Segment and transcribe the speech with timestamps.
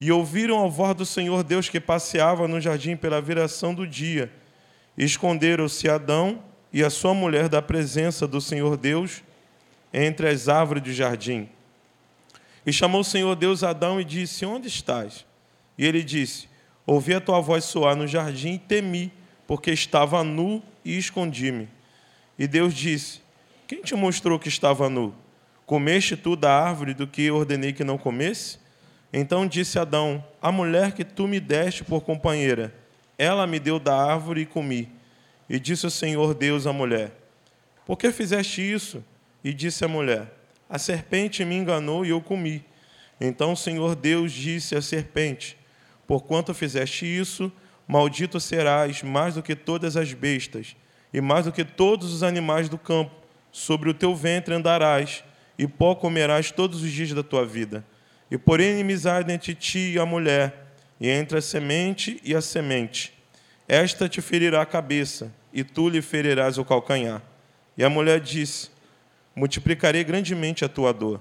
[0.00, 4.30] E ouviram a voz do Senhor Deus que passeava no jardim pela viração do dia.
[4.96, 9.22] Esconderam-se Adão e a sua mulher da presença do Senhor Deus
[9.92, 11.48] entre as árvores do jardim.
[12.66, 15.24] E chamou o Senhor Deus Adão e disse: Onde estás?
[15.78, 16.48] E ele disse:
[16.84, 19.12] Ouvi a tua voz soar no jardim e temi,
[19.46, 21.68] porque estava nu e escondi-me.
[22.38, 23.22] E Deus disse:
[23.66, 25.14] Quem te mostrou que estava nu?
[25.64, 28.58] Comeste tu da árvore do que ordenei que não comesse?
[29.18, 32.74] Então disse Adão: A mulher que tu me deste por companheira,
[33.16, 34.92] ela me deu da árvore e comi.
[35.48, 37.12] E disse o Senhor Deus à mulher:
[37.86, 39.02] Por que fizeste isso?
[39.42, 40.30] E disse a mulher:
[40.68, 42.62] A serpente me enganou e eu comi.
[43.18, 45.56] Então o Senhor Deus disse à serpente:
[46.06, 47.50] Porquanto fizeste isso,
[47.88, 50.76] maldito serás mais do que todas as bestas,
[51.10, 53.16] e mais do que todos os animais do campo.
[53.50, 55.24] Sobre o teu ventre andarás,
[55.58, 57.82] e pó comerás todos os dias da tua vida.
[58.30, 60.66] E porém inimizade entre ti e a mulher,
[61.00, 63.12] e entre a semente e a semente.
[63.68, 67.22] Esta te ferirá a cabeça, e tu lhe ferirás o calcanhar.
[67.76, 68.70] E a mulher disse:
[69.34, 71.20] Multiplicarei grandemente a tua dor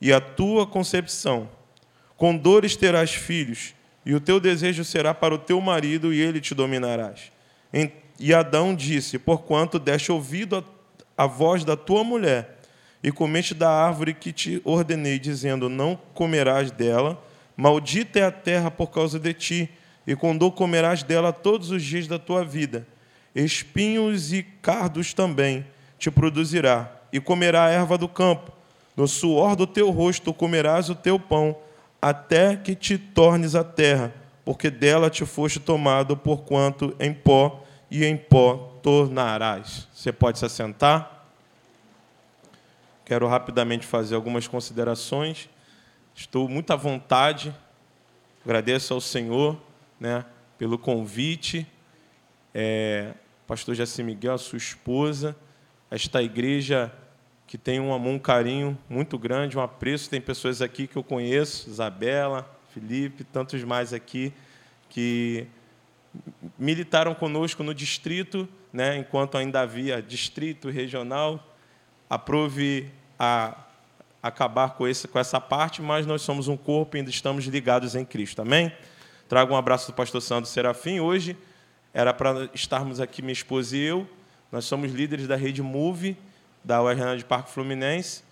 [0.00, 1.48] e a tua concepção.
[2.16, 6.40] Com dores terás filhos, e o teu desejo será para o teu marido, e ele
[6.40, 7.32] te dominarás.
[8.18, 10.64] E Adão disse: Porquanto deste ouvido
[11.16, 12.53] à voz da tua mulher,
[13.04, 17.22] e comeste da árvore que te ordenei, dizendo: Não comerás dela,
[17.54, 19.70] maldita é a terra por causa de ti,
[20.06, 22.86] e com dor comerás dela todos os dias da tua vida.
[23.34, 25.66] Espinhos e cardos também
[25.98, 28.50] te produzirá, e comerá a erva do campo.
[28.96, 31.54] No suor do teu rosto comerás o teu pão,
[32.00, 34.14] até que te tornes a terra,
[34.46, 39.88] porque dela te foste tomado, porquanto em pó e em pó tornarás.
[39.92, 41.13] Você pode se assentar?
[43.04, 45.50] Quero rapidamente fazer algumas considerações.
[46.14, 47.54] Estou muito à vontade.
[48.42, 49.60] Agradeço ao Senhor
[50.00, 50.24] né,
[50.56, 51.66] pelo convite.
[52.54, 53.12] É,
[53.46, 55.36] pastor Jaci Miguel, a sua esposa,
[55.90, 56.90] esta igreja
[57.46, 60.08] que tem um amor, um carinho muito grande, um apreço.
[60.08, 64.32] Tem pessoas aqui que eu conheço, Isabela, Felipe, tantos mais aqui,
[64.88, 65.46] que
[66.58, 71.53] militaram conosco no distrito, né, enquanto ainda havia distrito regional,
[72.08, 73.56] aprove a
[74.22, 77.94] acabar com, esse, com essa parte, mas nós somos um corpo e ainda estamos ligados
[77.94, 78.42] em Cristo.
[78.42, 78.72] Amém?
[79.28, 81.00] Trago um abraço do pastor Sandro Serafim.
[81.00, 81.36] Hoje
[81.92, 84.08] era para estarmos aqui, minha esposa e eu.
[84.50, 86.16] Nós somos líderes da rede Move,
[86.62, 88.22] da URN de Parque Fluminense.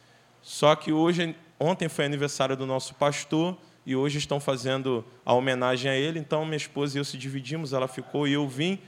[0.40, 5.90] Só que hoje, ontem foi aniversário do nosso pastor e hoje estão fazendo a homenagem
[5.90, 6.18] a ele.
[6.18, 8.78] Então, minha esposa e eu se dividimos, ela ficou e eu vim.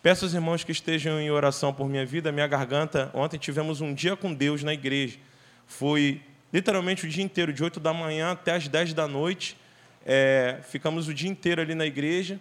[0.00, 3.10] Peço aos irmãos que estejam em oração por minha vida, minha garganta.
[3.12, 5.18] Ontem tivemos um dia com Deus na igreja.
[5.66, 6.22] Foi
[6.52, 9.56] literalmente o dia inteiro, de 8 da manhã até as 10 da noite.
[10.06, 12.38] É, ficamos o dia inteiro ali na igreja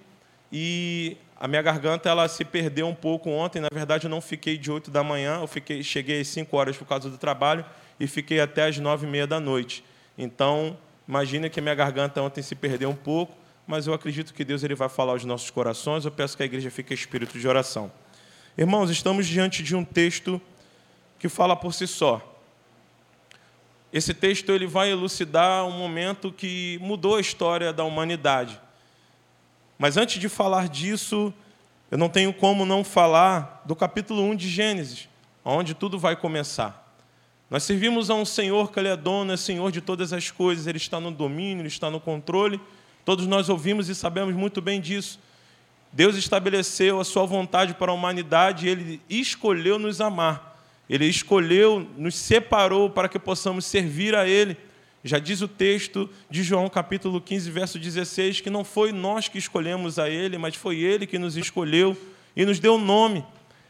[0.52, 3.60] e a minha garganta ela se perdeu um pouco ontem.
[3.60, 6.78] Na verdade, eu não fiquei de 8 da manhã, eu fiquei, cheguei às 5 horas
[6.78, 7.66] por causa do trabalho
[8.00, 9.84] e fiquei até as 9 e meia da noite.
[10.16, 13.36] Então, imagine que a minha garganta ontem se perdeu um pouco
[13.68, 16.06] mas eu acredito que Deus ele vai falar aos nossos corações.
[16.06, 17.92] Eu peço que a igreja fique espírito de oração.
[18.58, 20.42] Irmãos, estamos diante de um texto
[21.20, 22.36] que fala por si só.
[23.92, 28.60] Esse texto ele vai elucidar um momento que mudou a história da humanidade.
[29.78, 31.34] Mas antes de falar disso,
[31.92, 35.10] eu não tenho como não falar do capítulo 1 de Gênesis,
[35.44, 36.86] onde tudo vai começar.
[37.50, 40.68] Nós servimos a um Senhor que ele é dono, é Senhor de todas as coisas,
[40.68, 42.60] ele está no domínio, ele está no controle
[43.08, 45.18] Todos nós ouvimos e sabemos muito bem disso.
[45.94, 50.62] Deus estabeleceu a sua vontade para a humanidade e ele escolheu nos amar.
[50.90, 54.58] Ele escolheu, nos separou para que possamos servir a ele.
[55.06, 59.38] Já diz o texto de João, capítulo 15, verso 16, que não foi nós que
[59.38, 61.96] escolhemos a ele, mas foi ele que nos escolheu
[62.36, 63.24] e nos deu nome.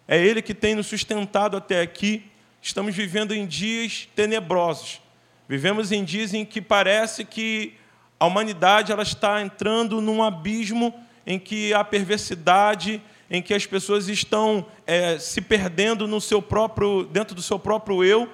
[0.07, 2.23] É ele que tem nos sustentado até aqui.
[2.59, 4.99] Estamos vivendo em dias tenebrosos.
[5.47, 7.77] Vivemos em dias em que parece que
[8.19, 10.93] a humanidade ela está entrando num abismo
[11.25, 17.03] em que a perversidade, em que as pessoas estão é, se perdendo no seu próprio,
[17.03, 18.29] dentro do seu próprio eu,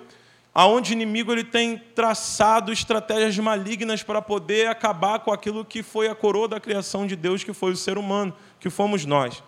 [0.53, 6.07] aonde o inimigo ele tem traçado estratégias malignas para poder acabar com aquilo que foi
[6.07, 9.41] a coroa da criação de Deus, que foi o ser humano, que fomos nós.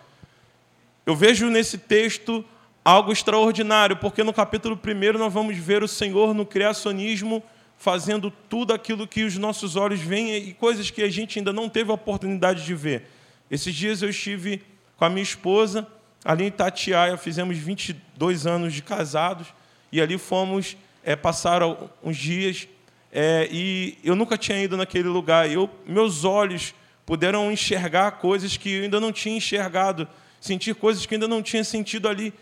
[1.06, 2.44] Eu vejo nesse texto
[2.84, 7.42] algo extraordinário, porque no capítulo 1 nós vamos ver o Senhor no criacionismo
[7.78, 11.68] fazendo tudo aquilo que os nossos olhos veem e coisas que a gente ainda não
[11.68, 13.04] teve a oportunidade de ver.
[13.50, 14.62] Esses dias eu estive
[14.96, 15.86] com a minha esposa
[16.24, 19.46] ali em Tatiaia, fizemos 22 anos de casados
[19.92, 21.62] e ali fomos é, passar
[22.02, 22.66] uns dias
[23.12, 25.50] é, e eu nunca tinha ido naquele lugar.
[25.50, 26.74] Eu, meus olhos
[27.06, 30.08] puderam enxergar coisas que eu ainda não tinha enxergado,
[30.40, 32.34] sentir coisas que ainda não tinha sentido ali.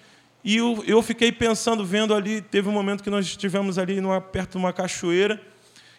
[0.44, 4.20] E eu, eu fiquei pensando, vendo ali, teve um momento que nós estivemos ali numa,
[4.20, 5.40] perto de uma cachoeira,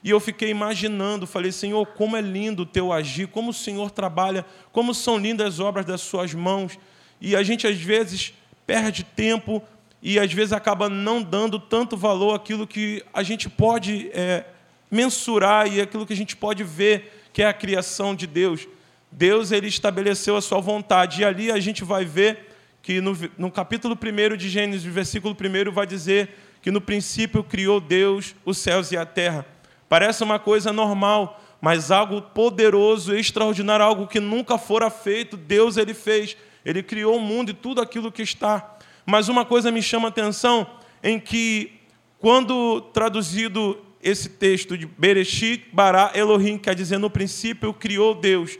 [0.03, 3.89] e eu fiquei imaginando, falei, Senhor, como é lindo o teu agir, como o Senhor
[3.89, 6.77] trabalha, como são lindas as obras das suas mãos.
[7.19, 8.35] E a gente, às vezes,
[8.67, 9.63] perde tempo
[10.03, 14.45] e, às vezes, acaba não dando tanto valor àquilo que a gente pode é,
[14.91, 18.67] mensurar e aquilo que a gente pode ver, que é a criação de Deus.
[19.11, 21.21] Deus ele estabeleceu a sua vontade.
[21.21, 22.54] E ali a gente vai ver
[22.85, 27.81] que no, no capítulo 1 de Gênesis, versículo 1, vai dizer que no princípio criou
[27.81, 29.43] Deus os céus e a terra.
[29.89, 35.95] Parece uma coisa normal, mas algo poderoso, extraordinário, algo que nunca fora feito, Deus ele
[35.95, 36.37] fez.
[36.63, 38.77] Ele criou o mundo e tudo aquilo que está.
[39.03, 40.67] Mas uma coisa me chama a atenção
[41.01, 41.81] em que
[42.19, 48.59] quando traduzido esse texto de Bereshit bara Elohim, quer dizer no princípio criou Deus.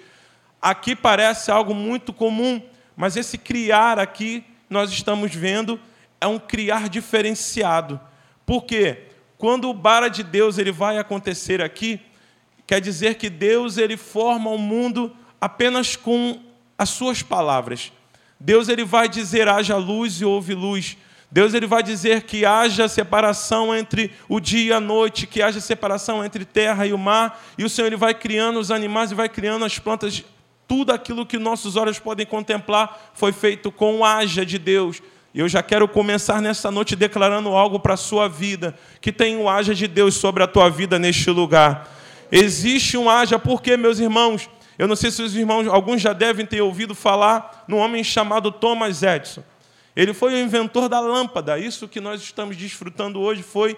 [0.59, 2.59] Aqui parece algo muito comum,
[2.95, 5.79] mas esse criar aqui nós estamos vendo
[6.19, 7.99] é um criar diferenciado.
[8.45, 9.03] Por quê?
[9.37, 11.99] Quando o bara de Deus ele vai acontecer aqui,
[12.65, 16.41] quer dizer que Deus ele forma o mundo apenas com
[16.77, 17.91] as suas palavras.
[18.39, 20.97] Deus ele vai dizer haja luz e houve luz.
[21.31, 25.59] Deus ele vai dizer que haja separação entre o dia e a noite, que haja
[25.59, 29.15] separação entre terra e o mar, e o Senhor ele vai criando os animais e
[29.15, 30.23] vai criando as plantas,
[30.67, 35.01] tudo aquilo que nossos olhos podem contemplar foi feito com o haja de Deus.
[35.33, 39.35] E eu já quero começar nessa noite declarando algo para a sua vida, que tem
[39.35, 41.93] um haja de Deus sobre a tua vida neste lugar.
[42.31, 46.45] Existe um haja, porque, meus irmãos, eu não sei se os irmãos, alguns já devem
[46.45, 49.43] ter ouvido falar num homem chamado Thomas Edison.
[49.95, 51.57] Ele foi o inventor da lâmpada.
[51.57, 53.77] Isso que nós estamos desfrutando hoje foi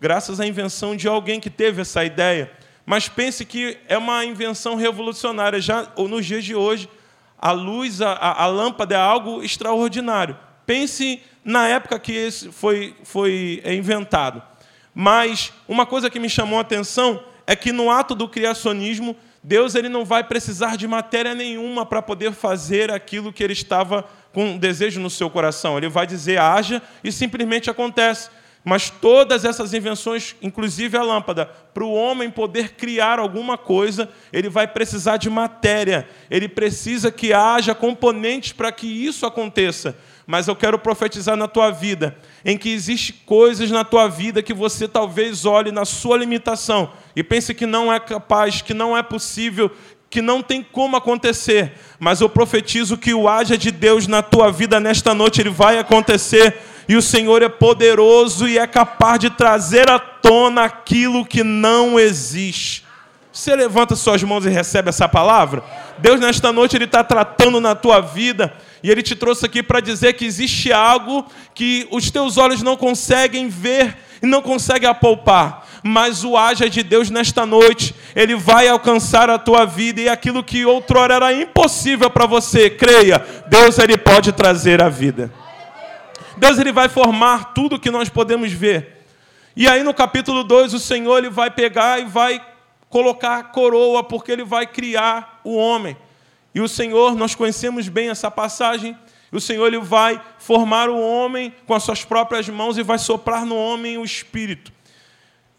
[0.00, 2.50] graças à invenção de alguém que teve essa ideia.
[2.84, 5.60] Mas pense que é uma invenção revolucionária.
[5.60, 6.88] Já nos dias de hoje,
[7.38, 10.36] a luz, a, a lâmpada é algo extraordinário.
[10.66, 14.42] Pense na época que esse foi, foi inventado.
[14.94, 19.74] Mas uma coisa que me chamou a atenção é que no ato do criacionismo, Deus
[19.74, 24.56] ele não vai precisar de matéria nenhuma para poder fazer aquilo que ele estava com
[24.56, 25.76] desejo no seu coração.
[25.76, 28.30] Ele vai dizer haja e simplesmente acontece.
[28.64, 34.48] Mas todas essas invenções, inclusive a lâmpada, para o homem poder criar alguma coisa, ele
[34.48, 36.08] vai precisar de matéria.
[36.30, 41.70] Ele precisa que haja componentes para que isso aconteça mas eu quero profetizar na tua
[41.70, 46.92] vida, em que existe coisas na tua vida que você talvez olhe na sua limitação
[47.14, 49.70] e pense que não é capaz, que não é possível,
[50.08, 54.50] que não tem como acontecer, mas eu profetizo que o haja de Deus na tua
[54.52, 56.56] vida nesta noite ele vai acontecer.
[56.88, 61.98] E o Senhor é poderoso e é capaz de trazer à tona aquilo que não
[61.98, 62.84] existe.
[63.32, 65.64] Você levanta suas mãos e recebe essa palavra?
[65.98, 68.52] Deus, nesta noite, Ele está tratando na tua vida
[68.82, 71.24] e Ele te trouxe aqui para dizer que existe algo
[71.54, 75.66] que os teus olhos não conseguem ver e não conseguem apalpar.
[75.82, 80.44] Mas o haja de Deus nesta noite, Ele vai alcançar a tua vida e aquilo
[80.44, 85.32] que outrora era impossível para você, creia, Deus Ele pode trazer a vida.
[86.42, 89.04] Deus Ele vai formar tudo que nós podemos ver.
[89.54, 92.44] E aí no capítulo 2, o Senhor ele vai pegar e vai
[92.88, 95.96] colocar a coroa, porque ele vai criar o homem.
[96.52, 98.98] E o Senhor, nós conhecemos bem essa passagem,
[99.30, 103.46] o Senhor ele vai formar o homem com as suas próprias mãos e vai soprar
[103.46, 104.72] no homem o espírito.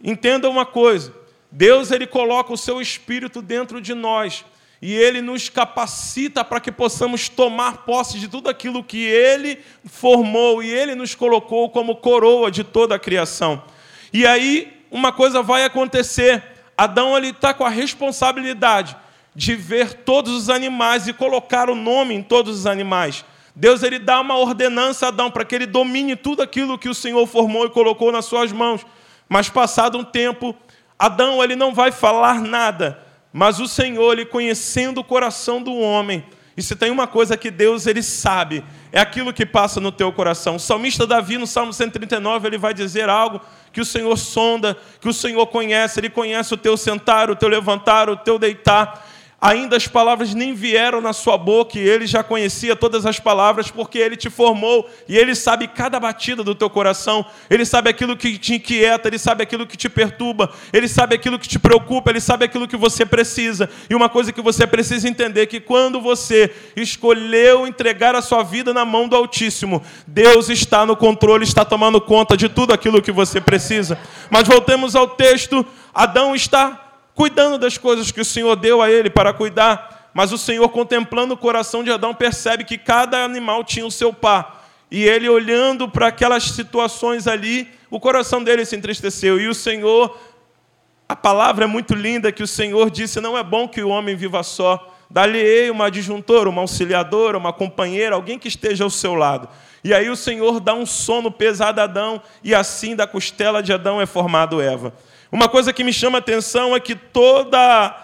[0.04, 1.14] Entenda uma coisa,
[1.50, 4.44] Deus ele coloca o seu espírito dentro de nós
[4.86, 10.62] e ele nos capacita para que possamos tomar posse de tudo aquilo que ele formou
[10.62, 13.64] e ele nos colocou como coroa de toda a criação.
[14.12, 16.44] E aí uma coisa vai acontecer,
[16.78, 18.94] Adão está com a responsabilidade
[19.34, 23.24] de ver todos os animais e colocar o nome em todos os animais.
[23.56, 26.94] Deus ele dá uma ordenança a Adão para que ele domine tudo aquilo que o
[26.94, 28.86] Senhor formou e colocou nas suas mãos.
[29.30, 30.54] Mas passado um tempo,
[31.00, 33.02] Adão ele não vai falar nada,
[33.34, 36.24] mas o Senhor, ele conhecendo o coração do homem,
[36.56, 40.12] e se tem uma coisa que Deus ele sabe, é aquilo que passa no teu
[40.12, 40.58] coração.
[40.58, 45.10] O salmista Davi, no Salmo 139, ele vai dizer algo que o Senhor sonda, que
[45.10, 49.04] o Senhor conhece, ele conhece o teu sentar, o teu levantar, o teu deitar.
[49.44, 53.70] Ainda as palavras nem vieram na sua boca, e ele já conhecia todas as palavras,
[53.70, 58.16] porque ele te formou, e ele sabe cada batida do teu coração, ele sabe aquilo
[58.16, 62.10] que te inquieta, ele sabe aquilo que te perturba, ele sabe aquilo que te preocupa,
[62.10, 63.70] ele sabe aquilo que você precisa.
[63.90, 68.74] E uma coisa que você precisa entender que quando você escolheu entregar a sua vida
[68.74, 73.12] na mão do Altíssimo, Deus está no controle, está tomando conta de tudo aquilo que
[73.12, 74.00] você precisa.
[74.30, 76.83] Mas voltemos ao texto, Adão está
[77.16, 80.10] cuidando das coisas que o Senhor deu a ele para cuidar.
[80.14, 84.14] Mas o Senhor, contemplando o coração de Adão, percebe que cada animal tinha o seu
[84.14, 84.64] par.
[84.92, 89.40] E ele, olhando para aquelas situações ali, o coração dele se entristeceu.
[89.40, 90.16] E o Senhor,
[91.10, 94.16] a palavra é muito linda que o Senhor disse: não é bom que o homem
[94.16, 94.94] viva só.
[95.10, 99.48] Dá-lhe uma adjuntora, uma auxiliadora, uma companheira, alguém que esteja ao seu lado.
[99.84, 103.74] E aí o Senhor dá um sono pesado a Adão, e assim da costela de
[103.74, 104.94] Adão é formado Eva.
[105.34, 107.96] Uma coisa que me chama a atenção é que toda a,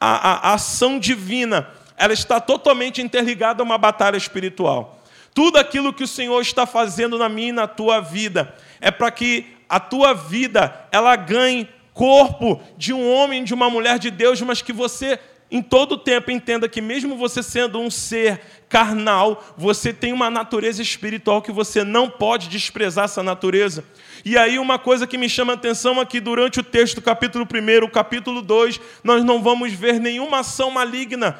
[0.00, 1.68] a, a ação divina
[1.98, 4.98] ela está totalmente interligada a uma batalha espiritual.
[5.34, 9.10] Tudo aquilo que o Senhor está fazendo na minha e na tua vida é para
[9.10, 14.40] que a tua vida ela ganhe corpo de um homem, de uma mulher de Deus,
[14.40, 19.92] mas que você em todo tempo entenda que mesmo você sendo um ser carnal, você
[19.94, 23.82] tem uma natureza espiritual que você não pode desprezar essa natureza.
[24.24, 27.46] E aí uma coisa que me chama a atenção é que durante o texto, capítulo
[27.46, 31.38] 1, capítulo 2, nós não vamos ver nenhuma ação maligna.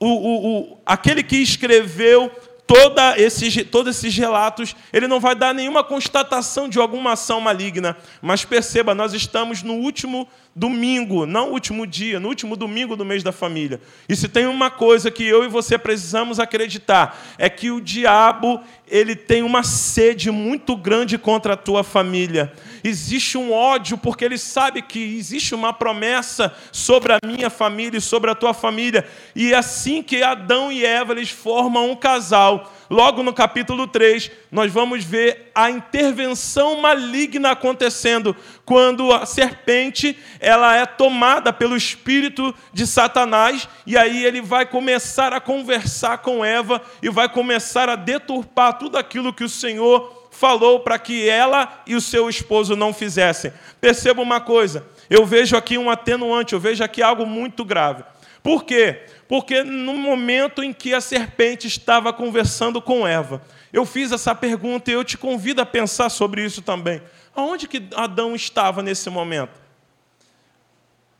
[0.00, 2.30] O, o, o, aquele que escreveu
[2.66, 7.96] toda esses, todos esses relatos, ele não vai dar nenhuma constatação de alguma ação maligna.
[8.20, 13.22] Mas perceba, nós estamos no último domingo, não último dia, no último domingo do mês
[13.22, 13.78] da família.
[14.08, 18.58] E se tem uma coisa que eu e você precisamos acreditar, é que o diabo,
[18.88, 22.50] ele tem uma sede muito grande contra a tua família.
[22.82, 28.00] Existe um ódio porque ele sabe que existe uma promessa sobre a minha família e
[28.00, 29.06] sobre a tua família.
[29.34, 34.72] E assim que Adão e Eva eles formam um casal, logo no capítulo 3, nós
[34.72, 42.86] vamos ver a intervenção maligna acontecendo quando a serpente ela é tomada pelo espírito de
[42.86, 48.78] Satanás e aí ele vai começar a conversar com Eva e vai começar a deturpar
[48.78, 53.52] tudo aquilo que o Senhor falou para que ela e o seu esposo não fizessem.
[53.80, 58.04] Perceba uma coisa, eu vejo aqui um atenuante, eu vejo aqui algo muito grave.
[58.46, 59.00] Por quê?
[59.26, 64.88] Porque no momento em que a serpente estava conversando com Eva, eu fiz essa pergunta
[64.88, 67.02] e eu te convido a pensar sobre isso também.
[67.34, 69.60] Aonde que Adão estava nesse momento?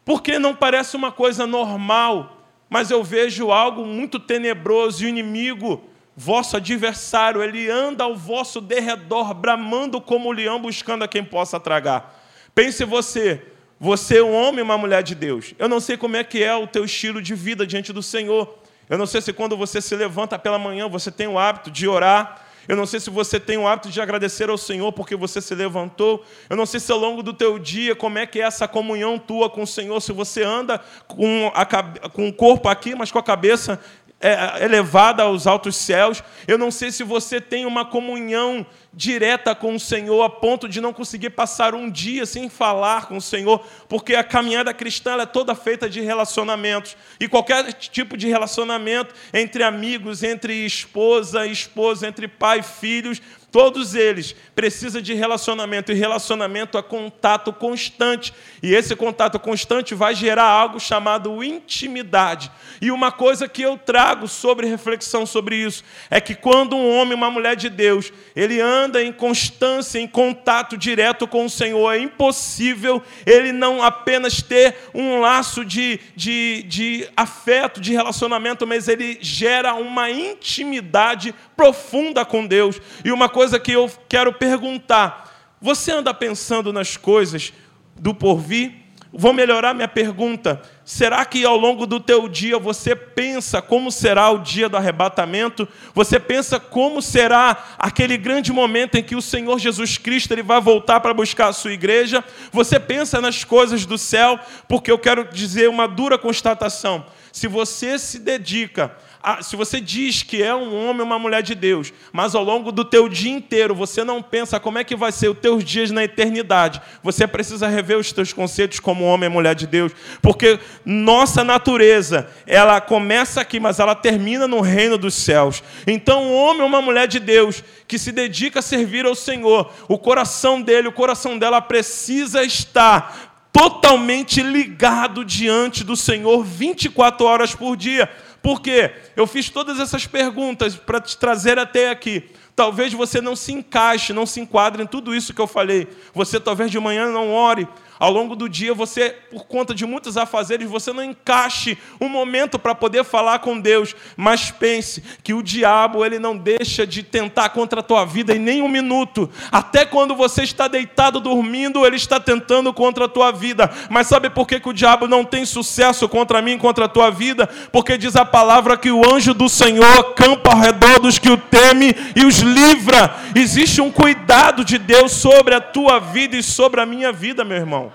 [0.05, 5.83] Porque não parece uma coisa normal, mas eu vejo algo muito tenebroso e o inimigo,
[6.17, 12.23] vosso adversário, ele anda ao vosso derredor, bramando como leão, buscando a quem possa tragar.
[12.55, 13.43] Pense você,
[13.79, 15.55] você é um homem ou uma mulher de Deus.
[15.59, 18.59] Eu não sei como é que é o teu estilo de vida diante do Senhor.
[18.89, 21.87] Eu não sei se quando você se levanta pela manhã, você tem o hábito de
[21.87, 22.43] orar.
[22.69, 25.55] Eu não sei se você tem o hábito de agradecer ao Senhor porque você se
[25.55, 26.25] levantou.
[26.49, 29.19] Eu não sei se ao longo do teu dia, como é que é essa comunhão
[29.19, 31.65] tua com o Senhor, se você anda com, a,
[32.09, 33.81] com o corpo aqui, mas com a cabeça
[34.21, 36.23] é, elevada aos altos céus.
[36.47, 40.81] Eu não sei se você tem uma comunhão direta com o Senhor a ponto de
[40.81, 45.27] não conseguir passar um dia sem falar com o Senhor, porque a caminhada cristã é
[45.27, 46.97] toda feita de relacionamentos.
[47.21, 53.21] E qualquer tipo de relacionamento entre amigos, entre esposa esposa, entre pai e filhos,
[53.57, 58.35] Todos eles precisam de relacionamento, e relacionamento é contato constante.
[58.63, 62.53] E esse contato constante vai gerar algo chamado intimidade.
[62.83, 67.15] E uma coisa que eu trago sobre reflexão sobre isso é que quando um homem,
[67.15, 71.99] uma mulher de Deus, ele anda em constância, em contato direto com o Senhor, é
[71.99, 79.17] impossível ele não apenas ter um laço de, de, de afeto, de relacionamento, mas ele
[79.23, 82.81] gera uma intimidade profunda com Deus.
[83.05, 87.53] E uma coisa que eu quero perguntar: você anda pensando nas coisas
[87.97, 88.87] do porvir?
[89.19, 90.61] Vou melhorar minha pergunta.
[90.85, 95.67] Será que ao longo do teu dia você pensa como será o dia do arrebatamento?
[95.95, 100.61] Você pensa como será aquele grande momento em que o Senhor Jesus Cristo ele vai
[100.61, 102.23] voltar para buscar a sua igreja?
[102.53, 104.39] Você pensa nas coisas do céu?
[104.69, 107.07] Porque eu quero dizer uma dura constatação.
[107.33, 108.95] Se você se dedica
[109.43, 112.71] se você diz que é um homem ou uma mulher de Deus, mas ao longo
[112.71, 115.91] do teu dia inteiro você não pensa como é que vai ser os teus dias
[115.91, 119.93] na eternidade, você precisa rever os teus conceitos como homem e mulher de Deus,
[120.23, 125.63] porque nossa natureza, ela começa aqui, mas ela termina no reino dos céus.
[125.87, 129.73] Então, um homem ou uma mulher de Deus que se dedica a servir ao Senhor,
[129.89, 137.55] o coração dele, o coração dela precisa estar totalmente ligado diante do Senhor 24 horas
[137.55, 138.07] por dia.
[138.47, 138.93] Por quê?
[139.17, 142.31] Eu fiz todas essas perguntas para te trazer até aqui.
[142.55, 145.89] Talvez você não se encaixe, não se enquadre em tudo isso que eu falei.
[146.15, 147.67] Você talvez de manhã não ore,
[147.99, 152.59] ao longo do dia, você, por conta de muitos afazeres, você não encaixe um momento
[152.59, 153.95] para poder falar com Deus.
[154.17, 158.39] Mas pense que o diabo ele não deixa de tentar contra a tua vida em
[158.39, 159.31] nem um minuto.
[159.51, 163.71] Até quando você está deitado dormindo, ele está tentando contra a tua vida.
[163.89, 167.11] Mas sabe por que, que o diabo não tem sucesso contra mim, contra a tua
[167.11, 167.49] vida?
[167.73, 171.37] Porque diz a palavra que o anjo do Senhor campa ao redor dos que o
[171.37, 173.15] temem e os livra.
[173.35, 177.57] Existe um cuidado de Deus sobre a tua vida e sobre a minha vida, meu
[177.57, 177.86] irmão.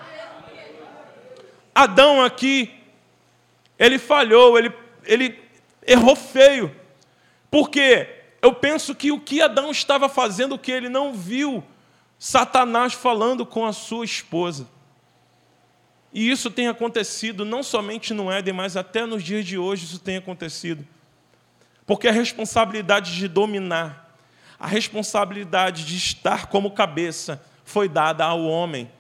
[1.74, 2.72] Adão aqui,
[3.78, 4.72] ele falhou, ele,
[5.04, 5.40] ele
[5.86, 6.76] errou feio.
[7.50, 8.08] Porque
[8.42, 11.64] eu penso que o que Adão estava fazendo, o que ele não viu,
[12.18, 14.68] Satanás falando com a sua esposa.
[16.14, 20.00] E isso tem acontecido não somente no Éden, mas até nos dias de hoje isso
[20.00, 20.86] tem acontecido.
[21.86, 24.16] Porque a responsabilidade de dominar,
[24.60, 28.92] a responsabilidade de estar como cabeça, foi dada ao homem.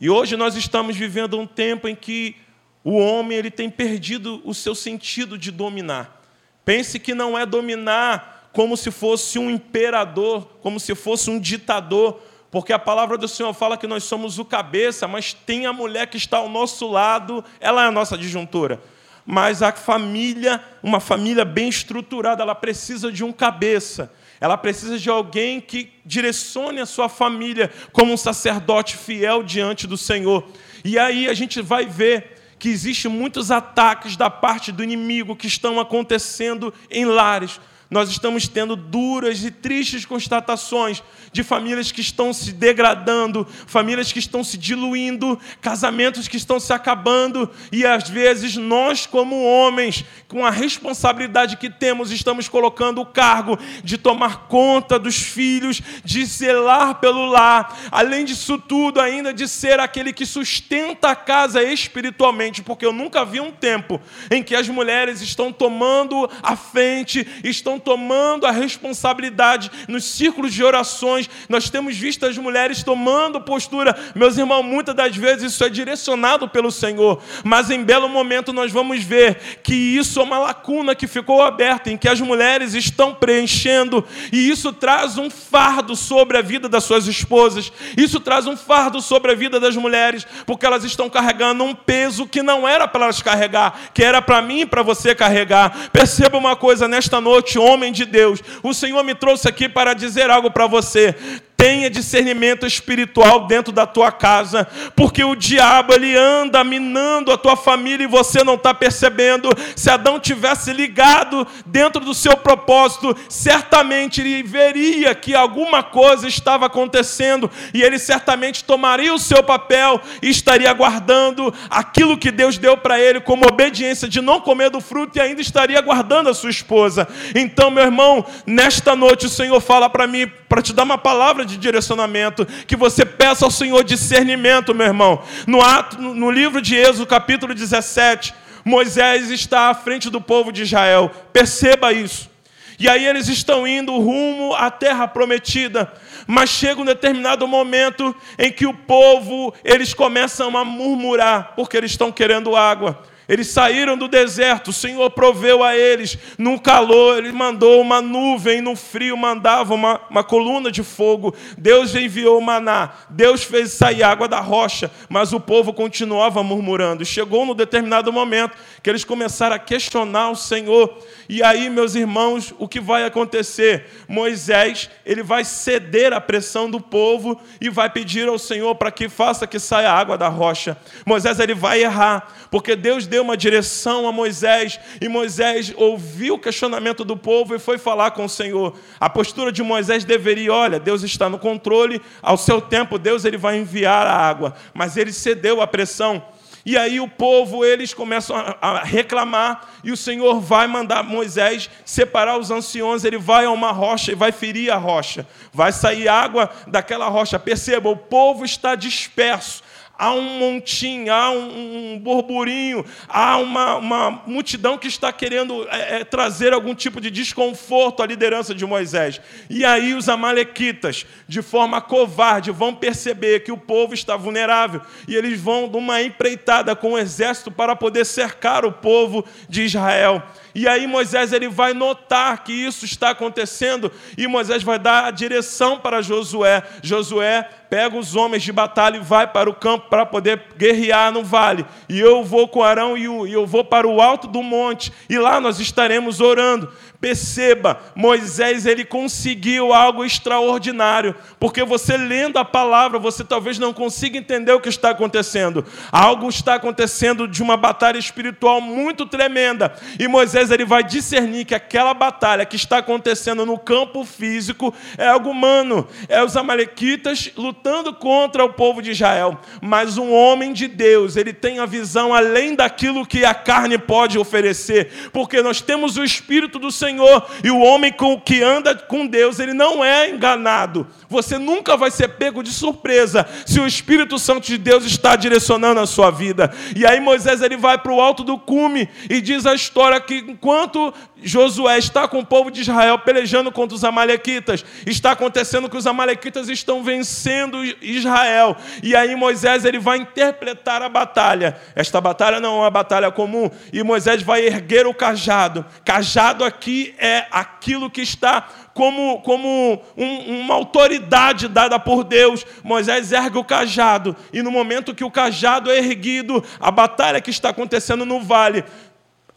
[0.00, 2.34] E hoje nós estamos vivendo um tempo em que
[2.82, 6.22] o homem ele tem perdido o seu sentido de dominar.
[6.64, 12.18] Pense que não é dominar como se fosse um imperador, como se fosse um ditador,
[12.50, 16.06] porque a palavra do Senhor fala que nós somos o cabeça, mas tem a mulher
[16.06, 18.80] que está ao nosso lado, ela é a nossa disjuntura.
[19.26, 24.10] Mas a família, uma família bem estruturada, ela precisa de um cabeça.
[24.40, 29.98] Ela precisa de alguém que direcione a sua família como um sacerdote fiel diante do
[29.98, 30.48] Senhor.
[30.82, 35.46] E aí a gente vai ver que existem muitos ataques da parte do inimigo que
[35.46, 42.32] estão acontecendo em lares, nós estamos tendo duras e tristes constatações de famílias que estão
[42.32, 48.56] se degradando, famílias que estão se diluindo, casamentos que estão se acabando, e às vezes
[48.56, 54.96] nós, como homens, com a responsabilidade que temos, estamos colocando o cargo de tomar conta
[54.96, 61.10] dos filhos, de zelar pelo lar, além disso tudo, ainda de ser aquele que sustenta
[61.10, 66.30] a casa espiritualmente, porque eu nunca vi um tempo em que as mulheres estão tomando
[66.40, 72.82] a frente, estão tomando a responsabilidade nos círculos de orações, nós temos visto as mulheres
[72.82, 73.96] tomando postura.
[74.14, 78.70] Meus irmãos, muitas das vezes isso é direcionado pelo Senhor, mas em belo momento nós
[78.70, 83.14] vamos ver que isso é uma lacuna que ficou aberta, em que as mulheres estão
[83.14, 88.56] preenchendo, e isso traz um fardo sobre a vida das suas esposas, isso traz um
[88.56, 92.86] fardo sobre a vida das mulheres, porque elas estão carregando um peso que não era
[92.86, 95.90] para elas carregar, que era para mim e para você carregar.
[95.92, 100.30] Perceba uma coisa nesta noite, homem de Deus, o Senhor me trouxe aqui para dizer
[100.30, 101.14] algo para você.
[101.60, 107.54] Tenha discernimento espiritual dentro da tua casa, porque o diabo ele anda minando a tua
[107.54, 109.50] família e você não está percebendo.
[109.76, 116.64] Se Adão tivesse ligado dentro do seu propósito, certamente ele veria que alguma coisa estava
[116.64, 122.74] acontecendo e ele certamente tomaria o seu papel e estaria guardando aquilo que Deus deu
[122.74, 126.48] para ele como obediência de não comer do fruto e ainda estaria guardando a sua
[126.48, 127.06] esposa.
[127.34, 131.49] Então, meu irmão, nesta noite o Senhor fala para mim, para te dar uma palavra
[131.50, 135.22] de direcionamento, que você peça ao Senhor discernimento, meu irmão.
[135.46, 138.34] No, ato, no livro de Êxodo, capítulo 17,
[138.64, 141.10] Moisés está à frente do povo de Israel.
[141.32, 142.30] Perceba isso.
[142.78, 145.92] E aí eles estão indo rumo à terra prometida,
[146.26, 151.90] mas chega um determinado momento em que o povo, eles começam a murmurar, porque eles
[151.90, 153.02] estão querendo água.
[153.30, 156.18] Eles saíram do deserto, o Senhor proveu a eles.
[156.36, 161.32] No calor, Ele mandou uma nuvem, no frio, mandava uma, uma coluna de fogo.
[161.56, 162.90] Deus enviou o maná.
[163.08, 167.04] Deus fez sair água da rocha, mas o povo continuava murmurando.
[167.04, 170.98] Chegou no determinado momento que eles começaram a questionar o Senhor.
[171.28, 173.86] E aí, meus irmãos, o que vai acontecer?
[174.08, 179.08] Moisés, ele vai ceder à pressão do povo e vai pedir ao Senhor para que
[179.08, 180.76] faça que saia água da rocha.
[181.06, 186.38] Moisés, ele vai errar, porque Deus deu uma direção a Moisés, e Moisés ouviu o
[186.38, 188.74] questionamento do povo e foi falar com o Senhor.
[188.98, 193.36] A postura de Moisés deveria, olha, Deus está no controle, ao seu tempo Deus ele
[193.36, 196.22] vai enviar a água, mas ele cedeu à pressão.
[196.64, 202.38] E aí o povo, eles começam a reclamar, e o Senhor vai mandar Moisés separar
[202.38, 205.26] os anciões, ele vai a uma rocha e vai ferir a rocha.
[205.52, 207.38] Vai sair água daquela rocha.
[207.38, 209.62] Perceba, o povo está disperso.
[210.00, 216.00] Há um montinho, há um, um burburinho, há uma, uma, multidão que está querendo é,
[216.00, 219.20] é, trazer algum tipo de desconforto à liderança de Moisés.
[219.50, 225.14] E aí os amalequitas, de forma covarde, vão perceber que o povo está vulnerável e
[225.14, 230.22] eles vão numa empreitada com o exército para poder cercar o povo de Israel.
[230.54, 235.10] E aí Moisés ele vai notar que isso está acontecendo e Moisés vai dar a
[235.10, 236.62] direção para Josué.
[236.82, 241.22] Josué pega os homens de batalha e vai para o campo para poder guerrear no
[241.22, 241.64] vale.
[241.88, 245.40] E eu vou com Arão e eu vou para o alto do monte e lá
[245.40, 246.70] nós estaremos orando.
[247.00, 254.18] Perceba, Moisés ele conseguiu algo extraordinário, porque você lendo a palavra, você talvez não consiga
[254.18, 255.64] entender o que está acontecendo.
[255.90, 261.54] Algo está acontecendo de uma batalha espiritual muito tremenda, e Moisés ele vai discernir que
[261.54, 267.94] aquela batalha que está acontecendo no campo físico é algo humano, é os amalequitas lutando
[267.94, 269.40] contra o povo de Israel.
[269.62, 274.18] Mas um homem de Deus, ele tem a visão além daquilo que a carne pode
[274.18, 277.26] oferecer, porque nós temos o espírito do Senhor Senhor.
[277.42, 280.86] E o homem que anda com Deus, ele não é enganado.
[281.08, 285.80] Você nunca vai ser pego de surpresa se o Espírito Santo de Deus está direcionando
[285.80, 286.52] a sua vida.
[286.76, 290.24] E aí Moisés ele vai para o alto do cume e diz a história que
[290.28, 295.76] enquanto Josué está com o povo de Israel pelejando contra os amalequitas, está acontecendo que
[295.76, 298.56] os amalequitas estão vencendo Israel.
[298.82, 301.56] E aí Moisés ele vai interpretar a batalha.
[301.74, 305.64] Esta batalha não é uma batalha comum e Moisés vai erguer o cajado.
[305.84, 312.46] Cajado aqui é aquilo que está como, como um, uma autoridade dada por Deus.
[312.62, 317.30] Moisés ergue o cajado, e no momento que o cajado é erguido, a batalha que
[317.30, 318.64] está acontecendo no vale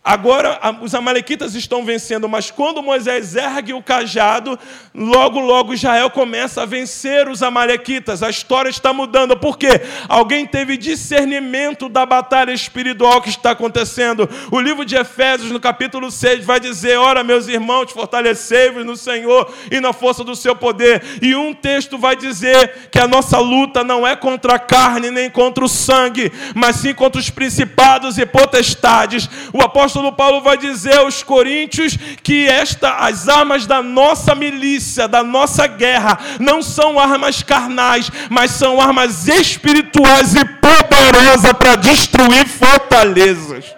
[0.05, 4.59] Agora os amalequitas estão vencendo, mas quando Moisés ergue o cajado,
[4.93, 8.21] logo, logo Israel começa a vencer os amalequitas.
[8.21, 9.69] A história está mudando, porque
[10.09, 14.29] alguém teve discernimento da batalha espiritual que está acontecendo.
[14.51, 19.53] O livro de Efésios, no capítulo 6, vai dizer: Ora, meus irmãos, fortalecei-vos no Senhor
[19.71, 21.01] e na força do seu poder.
[21.21, 25.29] E um texto vai dizer que a nossa luta não é contra a carne nem
[25.29, 29.29] contra o sangue, mas sim contra os principados e potestades.
[29.53, 35.07] O apóstolo apóstolo Paulo vai dizer aos coríntios que esta, as armas da nossa milícia,
[35.07, 42.47] da nossa guerra, não são armas carnais, mas são armas espirituais e poderosas para destruir
[42.47, 43.75] fortalezas.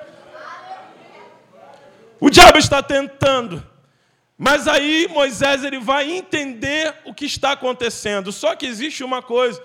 [2.20, 3.62] O diabo está tentando,
[4.38, 8.32] mas aí Moisés ele vai entender o que está acontecendo.
[8.32, 9.62] Só que existe uma coisa,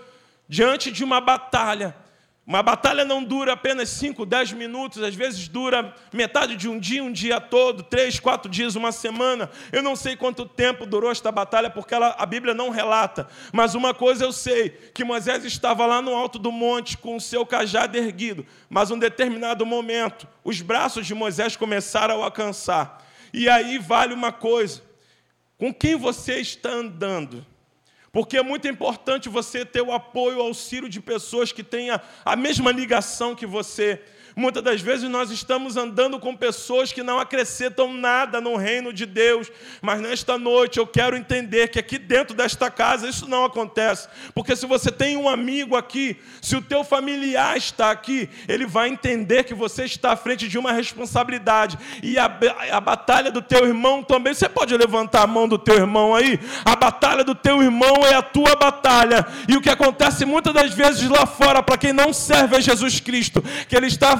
[0.48, 1.94] diante de uma batalha,
[2.50, 7.00] uma batalha não dura apenas 5, 10 minutos, às vezes dura metade de um dia,
[7.00, 9.48] um dia todo, três, quatro dias, uma semana.
[9.70, 13.28] Eu não sei quanto tempo durou esta batalha, porque ela, a Bíblia não relata.
[13.52, 17.20] Mas uma coisa eu sei: que Moisés estava lá no alto do monte com o
[17.20, 18.44] seu cajado erguido.
[18.68, 23.00] Mas, um determinado momento, os braços de Moisés começaram a cansar.
[23.32, 24.82] E aí vale uma coisa:
[25.56, 27.46] com quem você está andando?
[28.12, 32.34] Porque é muito importante você ter o apoio, o auxílio de pessoas que tenham a
[32.34, 34.02] mesma ligação que você.
[34.36, 39.04] Muitas das vezes nós estamos andando com pessoas que não acrescentam nada no reino de
[39.04, 39.50] Deus,
[39.82, 44.54] mas nesta noite eu quero entender que aqui dentro desta casa isso não acontece, porque
[44.54, 49.44] se você tem um amigo aqui, se o teu familiar está aqui, ele vai entender
[49.44, 52.30] que você está à frente de uma responsabilidade e a,
[52.72, 54.32] a batalha do teu irmão também.
[54.32, 56.38] Você pode levantar a mão do teu irmão aí?
[56.64, 60.72] A batalha do teu irmão é a tua batalha, e o que acontece muitas das
[60.72, 64.19] vezes lá fora, para quem não serve a Jesus Cristo, que ele está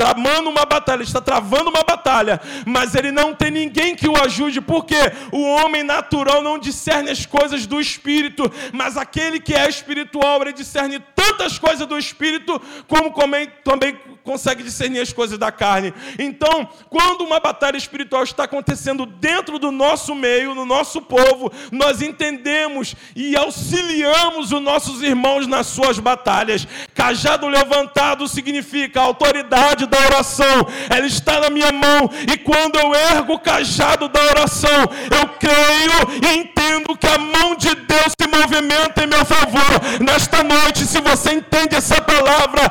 [0.00, 4.58] tramando uma batalha, está travando uma batalha, mas ele não tem ninguém que o ajude,
[4.58, 4.96] porque
[5.30, 10.54] o homem natural não discerne as coisas do espírito, mas aquele que é espiritual, ele
[10.54, 15.92] discerne tantas coisas do espírito, como também, também consegue discernir as coisas da carne.
[16.18, 22.02] Então, quando uma batalha espiritual está acontecendo dentro do nosso meio, no nosso povo, nós
[22.02, 26.66] entendemos e auxiliamos os nossos irmãos nas suas batalhas.
[26.94, 32.94] Cajado levantado significa a autoridade da oração, ela está na minha mão, e quando eu
[32.94, 34.80] ergo o cajado da oração,
[35.10, 40.00] eu creio e entendo que a mão de Deus se movimenta em meu favor.
[40.00, 42.62] Nesta noite, se você entende essa palavra,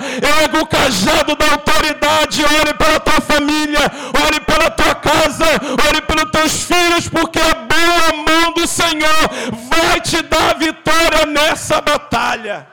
[0.41, 3.83] ergo o cajado da autoridade, ore pela tua família,
[4.25, 5.45] ore pela tua casa,
[5.87, 9.21] ore pelos teus filhos, porque a boa mão do Senhor
[9.69, 12.67] vai te dar vitória nessa batalha.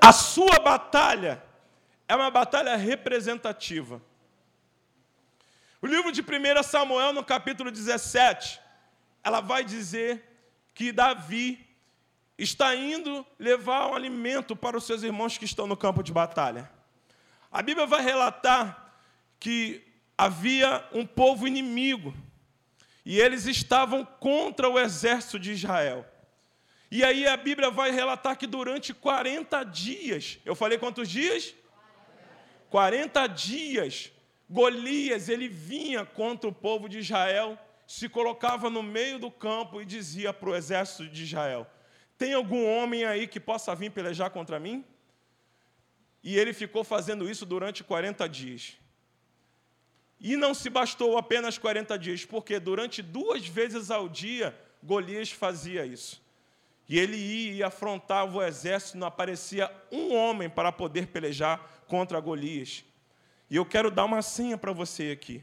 [0.00, 1.42] A sua batalha
[2.08, 4.02] é uma batalha representativa.
[5.80, 8.60] O livro de 1 Samuel, no capítulo 17,
[9.22, 10.10] ela vai dizer
[10.74, 11.71] que Davi
[12.42, 16.70] está indo levar um alimento para os seus irmãos que estão no campo de batalha.
[17.50, 18.94] A Bíblia vai relatar
[19.38, 19.82] que
[20.16, 22.14] havia um povo inimigo
[23.04, 26.06] e eles estavam contra o exército de Israel.
[26.90, 31.54] E aí a Bíblia vai relatar que durante 40 dias, eu falei quantos dias?
[32.70, 34.12] 40 dias,
[34.48, 39.84] Golias, ele vinha contra o povo de Israel, se colocava no meio do campo e
[39.84, 41.66] dizia para o exército de Israel:
[42.22, 44.84] Tem algum homem aí que possa vir pelejar contra mim?
[46.22, 48.76] E ele ficou fazendo isso durante 40 dias.
[50.20, 55.84] E não se bastou apenas 40 dias, porque durante duas vezes ao dia, Golias fazia
[55.84, 56.22] isso.
[56.88, 62.20] E ele ia e afrontava o exército, não aparecia um homem para poder pelejar contra
[62.20, 62.84] Golias.
[63.50, 65.42] E eu quero dar uma senha para você aqui.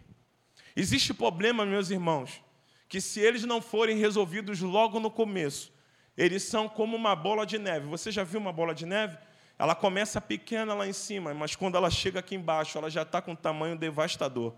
[0.78, 2.42] Existe problema, meus irmãos,
[2.88, 5.78] que se eles não forem resolvidos logo no começo,
[6.20, 7.88] eles são como uma bola de neve.
[7.88, 9.18] Você já viu uma bola de neve?
[9.58, 13.22] Ela começa pequena lá em cima, mas quando ela chega aqui embaixo, ela já está
[13.22, 14.54] com um tamanho devastador.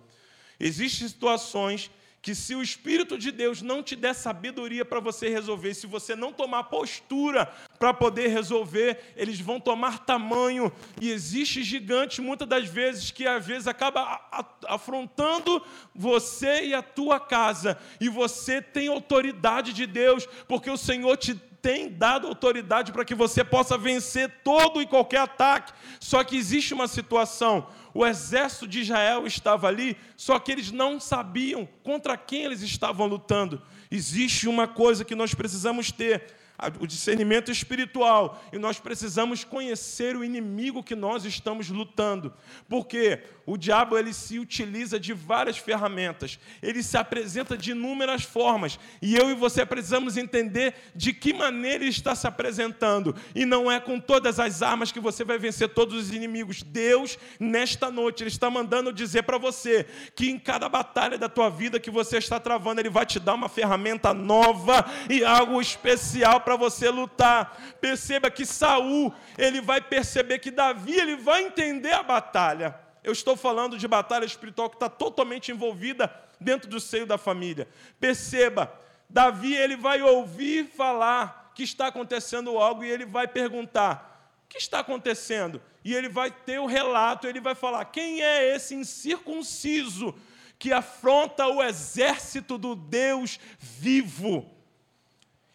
[0.60, 5.76] Existem situações que, se o Espírito de Deus não te der sabedoria para você resolver,
[5.76, 7.46] se você não tomar postura
[7.78, 10.72] para poder resolver, eles vão tomar tamanho.
[11.00, 14.20] E existe gigante, muitas das vezes, que às vezes acaba
[14.68, 17.78] afrontando você e a tua casa.
[18.00, 23.14] E você tem autoridade de Deus, porque o Senhor te tem dado autoridade para que
[23.14, 25.74] você possa vencer todo e qualquer ataque.
[26.00, 31.00] Só que existe uma situação: o exército de Israel estava ali, só que eles não
[31.00, 33.62] sabiam contra quem eles estavam lutando.
[33.90, 36.34] Existe uma coisa que nós precisamos ter:
[36.80, 42.34] o discernimento espiritual, e nós precisamos conhecer o inimigo que nós estamos lutando.
[42.70, 48.80] Porque o diabo ele se utiliza de várias ferramentas, ele se apresenta de inúmeras formas,
[49.02, 53.72] e eu e você precisamos entender de que maneira ele está se apresentando, e não
[53.72, 56.62] é com todas as armas que você vai vencer todos os inimigos.
[56.62, 61.50] Deus, nesta noite, ele está mandando dizer para você que em cada batalha da tua
[61.50, 66.42] vida que você está travando, ele vai te dar uma ferramenta nova e algo especial
[66.42, 67.76] para você lutar.
[67.80, 72.76] Perceba que Saul, ele vai perceber que Davi, ele vai entender a batalha.
[73.04, 77.68] Eu estou falando de batalha espiritual que está totalmente envolvida dentro do seio da família.
[78.00, 78.72] Perceba,
[79.10, 84.58] Davi ele vai ouvir falar que está acontecendo algo e ele vai perguntar: o que
[84.58, 85.62] está acontecendo?
[85.84, 90.16] E ele vai ter o relato, ele vai falar: quem é esse incircunciso
[90.58, 94.61] que afronta o exército do Deus vivo?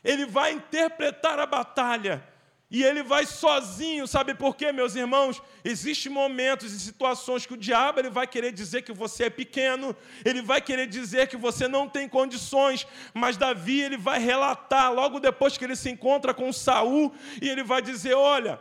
[0.07, 2.25] Ele vai interpretar a batalha.
[2.69, 5.41] E ele vai sozinho, sabe por quê, meus irmãos?
[5.65, 9.95] Existem momentos e situações que o diabo ele vai querer dizer que você é pequeno,
[10.25, 15.21] ele vai querer dizer que você não tem condições, mas Davi ele vai relatar logo
[15.21, 18.59] depois que ele se encontra com Saul e ele vai dizer: "Olha,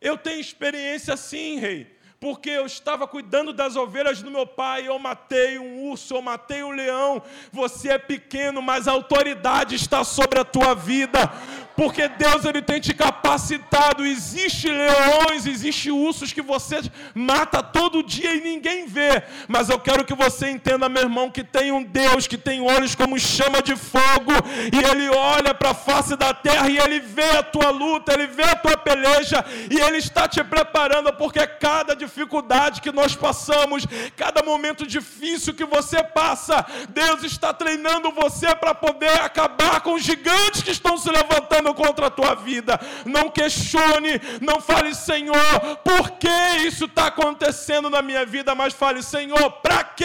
[0.00, 4.98] eu tenho experiência sim, rei porque eu estava cuidando das ovelhas do meu pai, eu
[4.98, 7.22] matei um urso, eu matei um leão.
[7.52, 11.30] Você é pequeno, mas a autoridade está sobre a tua vida,
[11.78, 14.04] porque Deus ele tem te capacitado.
[14.04, 16.80] Existem leões, existem ursos que você
[17.14, 19.22] mata todo dia e ninguém vê.
[19.46, 22.96] Mas eu quero que você entenda, meu irmão, que tem um Deus que tem olhos
[22.96, 24.32] como chama de fogo,
[24.72, 28.26] e ele olha para a face da terra e ele vê a tua luta, ele
[28.26, 33.86] vê a tua peleja, e ele está te preparando, porque cada dificuldade que nós passamos,
[34.16, 40.02] cada momento difícil que você passa, Deus está treinando você para poder acabar com os
[40.02, 42.78] gigantes que estão se levantando contra a tua vida.
[43.04, 46.28] Não questione, não fale, Senhor, por que
[46.66, 50.04] isso está acontecendo na minha vida, mas fale, Senhor, para que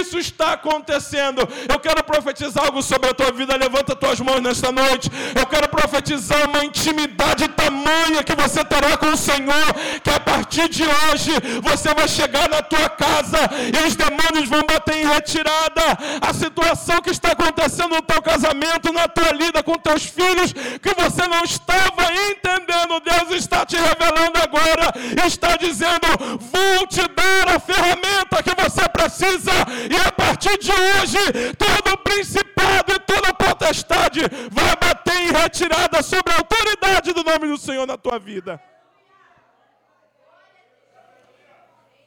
[0.00, 1.46] isso está acontecendo?
[1.68, 3.56] Eu quero profetizar algo sobre a tua vida.
[3.56, 5.10] Levanta tuas mãos nesta noite.
[5.38, 10.68] Eu quero profetizar uma intimidade tamanha que você terá com o Senhor, que a partir
[10.68, 11.32] de hoje
[11.62, 13.38] você vai chegar na tua casa
[13.74, 15.82] e os demônios vão bater em retirada.
[16.20, 20.52] A situação que está acontecendo no teu casamento, na tua lida com teus filhos,
[20.88, 24.92] que você não estava entendendo, Deus está te revelando agora,
[25.26, 26.06] está dizendo:
[26.38, 29.52] vou te dar a ferramenta que você precisa,
[29.90, 34.20] e a partir de hoje, todo principado e toda potestade
[34.50, 38.62] vai bater em retirada sobre a autoridade do nome do Senhor na tua vida.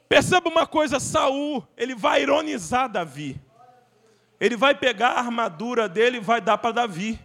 [0.08, 3.40] Perceba uma coisa, Saul, ele vai ironizar Davi.
[4.38, 7.18] Ele vai pegar a armadura dele e vai dar para Davi.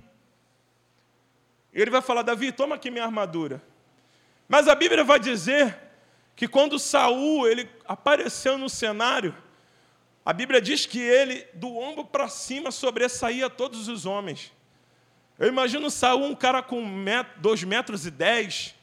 [1.82, 3.62] Ele vai falar: Davi, toma aqui minha armadura.
[4.48, 5.78] Mas a Bíblia vai dizer
[6.36, 9.36] que quando Saul ele apareceu no cenário,
[10.26, 14.52] a Bíblia diz que ele, do ombro para cima, sobressaía todos os homens.
[15.38, 16.84] Eu imagino Saul, um cara com
[17.38, 18.74] dois metros e dez,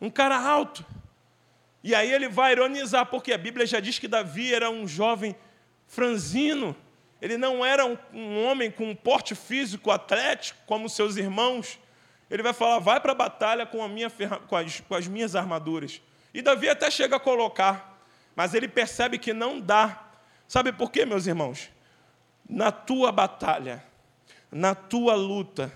[0.00, 0.84] um cara alto.
[1.82, 5.34] E aí ele vai ironizar, porque a Bíblia já diz que Davi era um jovem
[5.86, 6.76] franzino.
[7.20, 11.78] Ele não era um, um homem com um porte físico atlético como seus irmãos.
[12.30, 14.10] Ele vai falar, vai para a batalha com, a minha,
[14.48, 16.00] com, as, com as minhas armaduras.
[16.32, 18.00] E Davi até chega a colocar,
[18.34, 20.08] mas ele percebe que não dá.
[20.48, 21.70] Sabe por quê, meus irmãos?
[22.48, 23.84] Na tua batalha,
[24.50, 25.72] na tua luta,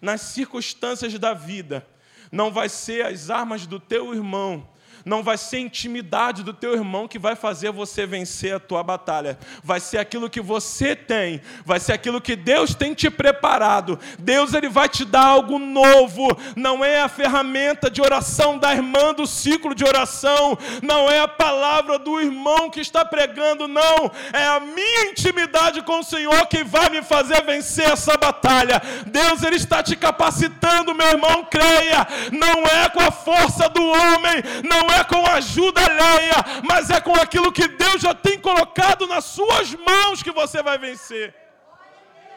[0.00, 1.86] nas circunstâncias da vida,
[2.30, 4.68] não vai ser as armas do teu irmão,
[5.04, 9.38] não vai ser intimidade do teu irmão que vai fazer você vencer a tua batalha.
[9.62, 13.98] Vai ser aquilo que você tem, vai ser aquilo que Deus tem te preparado.
[14.18, 16.28] Deus ele vai te dar algo novo.
[16.56, 21.28] Não é a ferramenta de oração da irmã do ciclo de oração, não é a
[21.28, 24.10] palavra do irmão que está pregando, não.
[24.32, 28.82] É a minha intimidade com o Senhor que vai me fazer vencer essa batalha.
[29.06, 32.06] Deus ele está te capacitando, meu irmão, creia.
[32.32, 37.14] Não é com a força do homem, não é com ajuda alheia, mas é com
[37.14, 41.34] aquilo que Deus já tem colocado nas suas mãos que você vai vencer.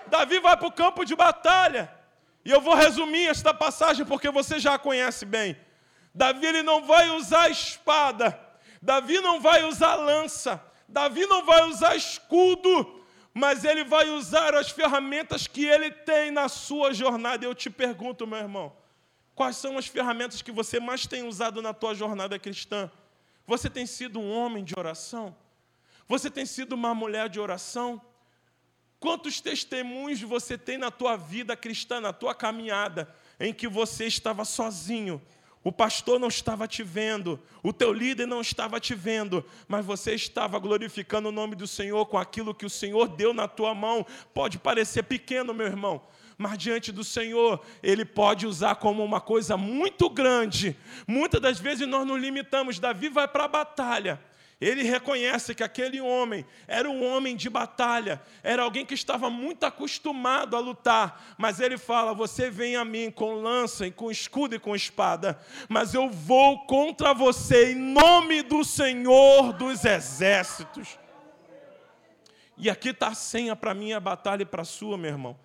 [0.07, 1.91] Davi vai para o campo de batalha.
[2.45, 5.57] E eu vou resumir esta passagem porque você já a conhece bem.
[6.13, 8.39] Davi ele não vai usar espada,
[8.81, 13.01] Davi não vai usar lança, Davi não vai usar escudo,
[13.33, 17.43] mas ele vai usar as ferramentas que ele tem na sua jornada.
[17.43, 18.75] Eu te pergunto, meu irmão,
[19.35, 22.91] Quais são as ferramentas que você mais tem usado na tua jornada cristã?
[23.47, 25.35] Você tem sido um homem de oração?
[26.07, 28.01] Você tem sido uma mulher de oração?
[28.99, 34.45] Quantos testemunhos você tem na tua vida cristã, na tua caminhada, em que você estava
[34.45, 35.21] sozinho?
[35.63, 40.13] O pastor não estava te vendo, o teu líder não estava te vendo, mas você
[40.13, 44.05] estava glorificando o nome do Senhor com aquilo que o Senhor deu na tua mão.
[44.33, 46.01] Pode parecer pequeno, meu irmão,
[46.37, 50.75] mas diante do Senhor, Ele pode usar como uma coisa muito grande.
[51.07, 52.79] Muitas das vezes nós nos limitamos.
[52.79, 54.19] Davi vai para a batalha.
[54.63, 59.65] Ele reconhece que aquele homem era um homem de batalha, era alguém que estava muito
[59.65, 64.59] acostumado a lutar, mas ele fala: Você vem a mim com lança, com escudo e
[64.59, 70.97] com espada, mas eu vou contra você em nome do Senhor dos exércitos.
[72.57, 75.37] E aqui está a senha para a minha batalha e para a sua, meu irmão.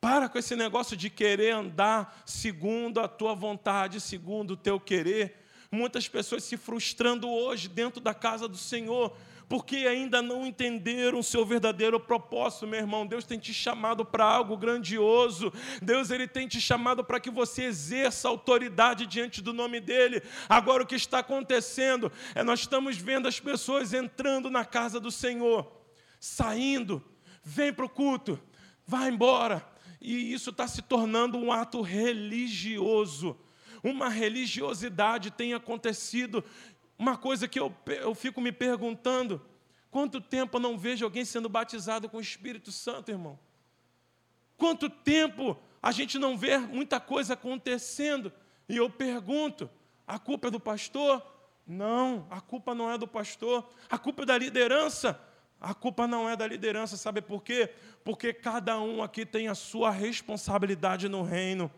[0.00, 5.44] Para com esse negócio de querer andar segundo a tua vontade, segundo o teu querer.
[5.72, 9.14] Muitas pessoas se frustrando hoje dentro da casa do Senhor,
[9.48, 13.06] porque ainda não entenderam o seu verdadeiro propósito, meu irmão.
[13.06, 15.52] Deus tem te chamado para algo grandioso.
[15.82, 20.22] Deus ele tem te chamado para que você exerça autoridade diante do nome dele.
[20.48, 25.10] Agora o que está acontecendo é nós estamos vendo as pessoas entrando na casa do
[25.10, 25.70] Senhor,
[26.20, 27.04] saindo,
[27.42, 28.38] vem para o culto,
[28.86, 33.36] vai embora e isso está se tornando um ato religioso.
[33.82, 36.44] Uma religiosidade tem acontecido.
[36.98, 39.40] Uma coisa que eu, eu fico me perguntando:
[39.90, 43.38] quanto tempo eu não vejo alguém sendo batizado com o Espírito Santo, irmão?
[44.56, 48.32] Quanto tempo a gente não vê muita coisa acontecendo?
[48.68, 49.70] E eu pergunto:
[50.06, 51.24] a culpa é do pastor?
[51.66, 55.20] Não, a culpa não é do pastor, a culpa é da liderança.
[55.60, 57.70] A culpa não é da liderança, sabe por quê?
[58.04, 61.70] Porque cada um aqui tem a sua responsabilidade no reino.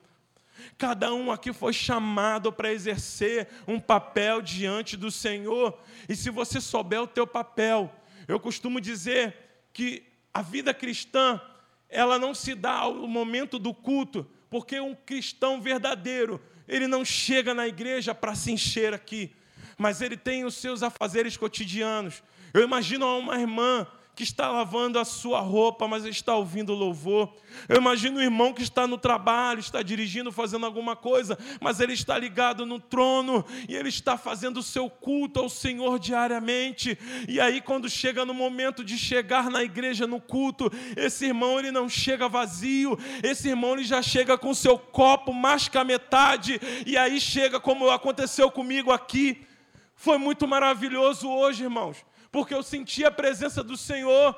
[0.77, 5.79] Cada um aqui foi chamado para exercer um papel diante do Senhor.
[6.09, 7.91] E se você souber o teu papel,
[8.29, 9.35] eu costumo dizer
[9.73, 11.41] que a vida cristã,
[11.89, 17.55] ela não se dá ao momento do culto, porque um cristão verdadeiro, ele não chega
[17.55, 19.35] na igreja para se encher aqui,
[19.79, 22.23] mas ele tem os seus afazeres cotidianos.
[22.53, 23.87] Eu imagino uma irmã
[24.21, 27.33] que está lavando a sua roupa, mas está ouvindo louvor.
[27.67, 31.95] Eu imagino o irmão que está no trabalho, está dirigindo, fazendo alguma coisa, mas ele
[31.95, 36.99] está ligado no trono e ele está fazendo o seu culto ao Senhor diariamente.
[37.27, 41.71] E aí, quando chega no momento de chegar na igreja no culto, esse irmão ele
[41.71, 46.61] não chega vazio, esse irmão ele já chega com seu copo mais que a metade,
[46.85, 49.47] e aí chega como aconteceu comigo aqui.
[49.95, 54.37] Foi muito maravilhoso hoje, irmãos porque eu senti a presença do Senhor.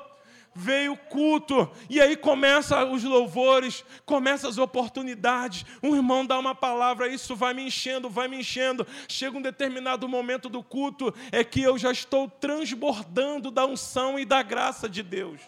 [0.55, 5.65] Veio o culto, e aí começa os louvores, começa as oportunidades.
[5.81, 8.85] Um irmão dá uma palavra, isso vai me enchendo, vai me enchendo.
[9.07, 14.25] Chega um determinado momento do culto, é que eu já estou transbordando da unção e
[14.25, 15.41] da graça de Deus.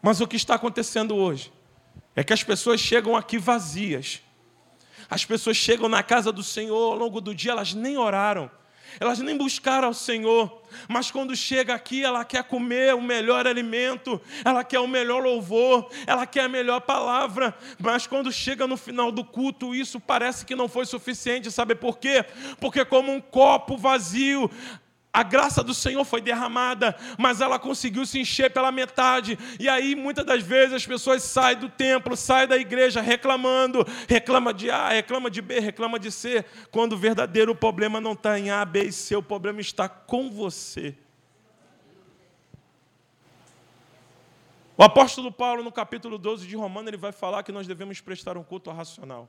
[0.00, 1.52] Mas o que está acontecendo hoje
[2.16, 4.22] é que as pessoas chegam aqui vazias.
[5.10, 8.50] As pessoas chegam na casa do Senhor ao longo do dia, elas nem oraram
[9.00, 14.20] elas nem buscaram ao Senhor, mas quando chega aqui, ela quer comer o melhor alimento,
[14.44, 19.12] ela quer o melhor louvor, ela quer a melhor palavra, mas quando chega no final
[19.12, 22.24] do culto, isso parece que não foi suficiente, sabe por quê?
[22.60, 24.50] Porque, como um copo vazio,
[25.12, 29.38] a graça do Senhor foi derramada, mas ela conseguiu se encher pela metade.
[29.60, 33.86] E aí, muitas das vezes, as pessoas saem do templo, saem da igreja reclamando.
[34.08, 36.42] Reclama de A, reclama de B, reclama de C.
[36.70, 40.30] Quando o verdadeiro problema não está em A, B e C, o problema está com
[40.30, 40.96] você.
[44.78, 48.38] O apóstolo Paulo, no capítulo 12 de Romano, ele vai falar que nós devemos prestar
[48.38, 49.28] um culto racional.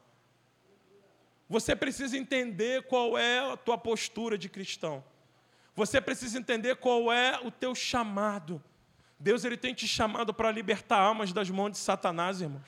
[1.50, 5.04] Você precisa entender qual é a tua postura de cristão.
[5.76, 8.64] Você precisa entender qual é o teu chamado.
[9.20, 12.68] Deus ele tem te chamado para libertar almas das mãos de Satanás, irmãos.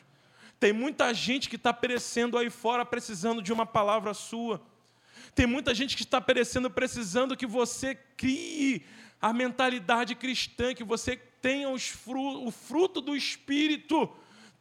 [0.59, 4.61] Tem muita gente que está perecendo aí fora precisando de uma palavra sua.
[5.35, 8.85] Tem muita gente que está perecendo precisando que você crie
[9.21, 14.09] a mentalidade cristã, que você tenha o fruto do Espírito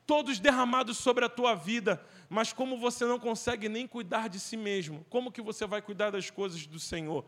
[0.07, 2.05] todos derramados sobre a tua vida.
[2.29, 6.11] Mas como você não consegue nem cuidar de si mesmo, como que você vai cuidar
[6.11, 7.25] das coisas do Senhor?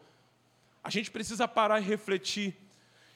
[0.86, 2.56] A gente precisa parar e refletir.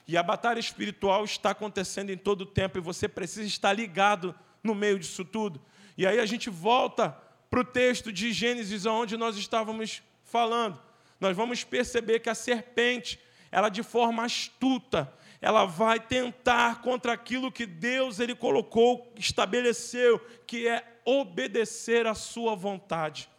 [0.04, 4.34] E a batalha espiritual está acontecendo em todo o tempo e você precisa estar ligado
[4.60, 5.62] no meio disso tudo.
[5.96, 7.16] E aí a gente volta
[7.48, 10.82] para o texto de Gênesis, onde nós estávamos falando.
[11.20, 13.20] Nós vamos perceber que a serpente,
[13.52, 20.66] ela de forma astuta, ela vai tentar contra aquilo que Deus ele colocou, estabeleceu, que
[20.66, 23.30] é obedecer à sua vontade.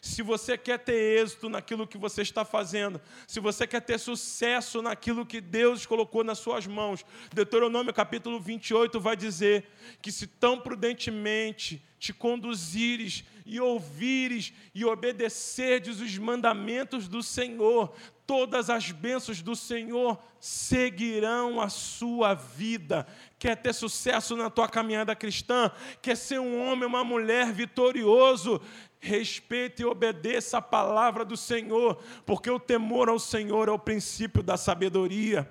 [0.00, 4.80] Se você quer ter êxito naquilo que você está fazendo, se você quer ter sucesso
[4.80, 9.66] naquilo que Deus colocou nas suas mãos, Deuteronômio capítulo 28 vai dizer
[10.00, 17.92] que se tão prudentemente te conduzires e ouvires e obedecerdes os mandamentos do Senhor,
[18.26, 23.06] todas as bênçãos do Senhor seguirão a sua vida.
[23.38, 25.70] Quer ter sucesso na tua caminhada cristã?
[26.00, 28.62] Quer ser um homem, uma mulher vitorioso?
[29.00, 34.42] Respeite e obedeça a palavra do Senhor, porque o temor ao Senhor é o princípio
[34.42, 35.50] da sabedoria.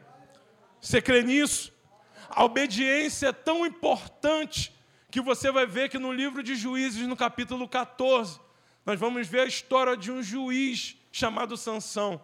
[0.79, 1.73] Você crê nisso?
[2.29, 4.71] A obediência é tão importante
[5.09, 8.39] que você vai ver que no livro de Juízes, no capítulo 14,
[8.85, 12.21] nós vamos ver a história de um juiz chamado Sansão.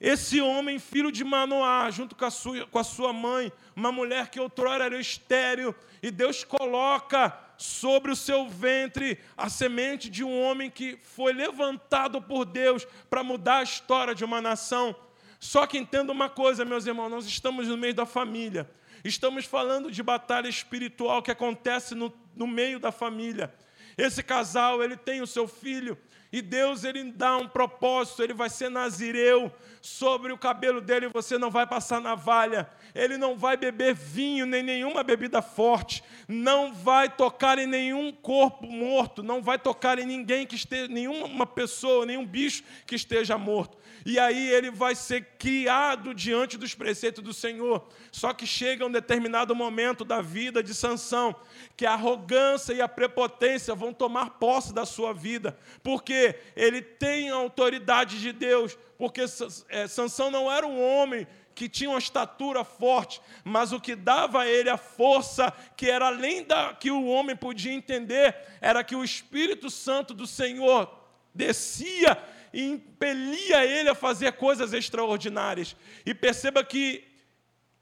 [0.00, 4.28] Esse homem, filho de Manoá, junto com a, sua, com a sua mãe, uma mulher
[4.28, 10.40] que outrora era estéril, e Deus coloca sobre o seu ventre a semente de um
[10.40, 14.94] homem que foi levantado por Deus para mudar a história de uma nação.
[15.40, 18.70] Só que entenda uma coisa, meus irmãos, nós estamos no meio da família.
[19.04, 23.52] Estamos falando de batalha espiritual que acontece no, no meio da família.
[23.96, 25.98] Esse casal, ele tem o seu filho,
[26.32, 31.38] e Deus ele dá um propósito, ele vai ser nazireu, sobre o cabelo dele você
[31.38, 37.08] não vai passar navalha, ele não vai beber vinho nem nenhuma bebida forte, não vai
[37.08, 42.26] tocar em nenhum corpo morto, não vai tocar em ninguém que esteja, nenhuma pessoa, nenhum
[42.26, 43.78] bicho que esteja morto.
[44.04, 47.88] E aí ele vai ser criado diante dos preceitos do Senhor.
[48.10, 51.34] Só que chega um determinado momento da vida de Sansão
[51.76, 56.17] que a arrogância e a prepotência vão tomar posse da sua vida, porque
[56.56, 59.22] ele tem a autoridade de Deus, porque
[59.68, 64.42] é, Sansão não era um homem que tinha uma estatura forte, mas o que dava
[64.42, 68.94] a ele a força, que era além da que o homem podia entender, era que
[68.94, 70.88] o Espírito Santo do Senhor
[71.34, 72.16] descia
[72.52, 75.74] e impelia ele a fazer coisas extraordinárias.
[76.06, 77.04] E perceba que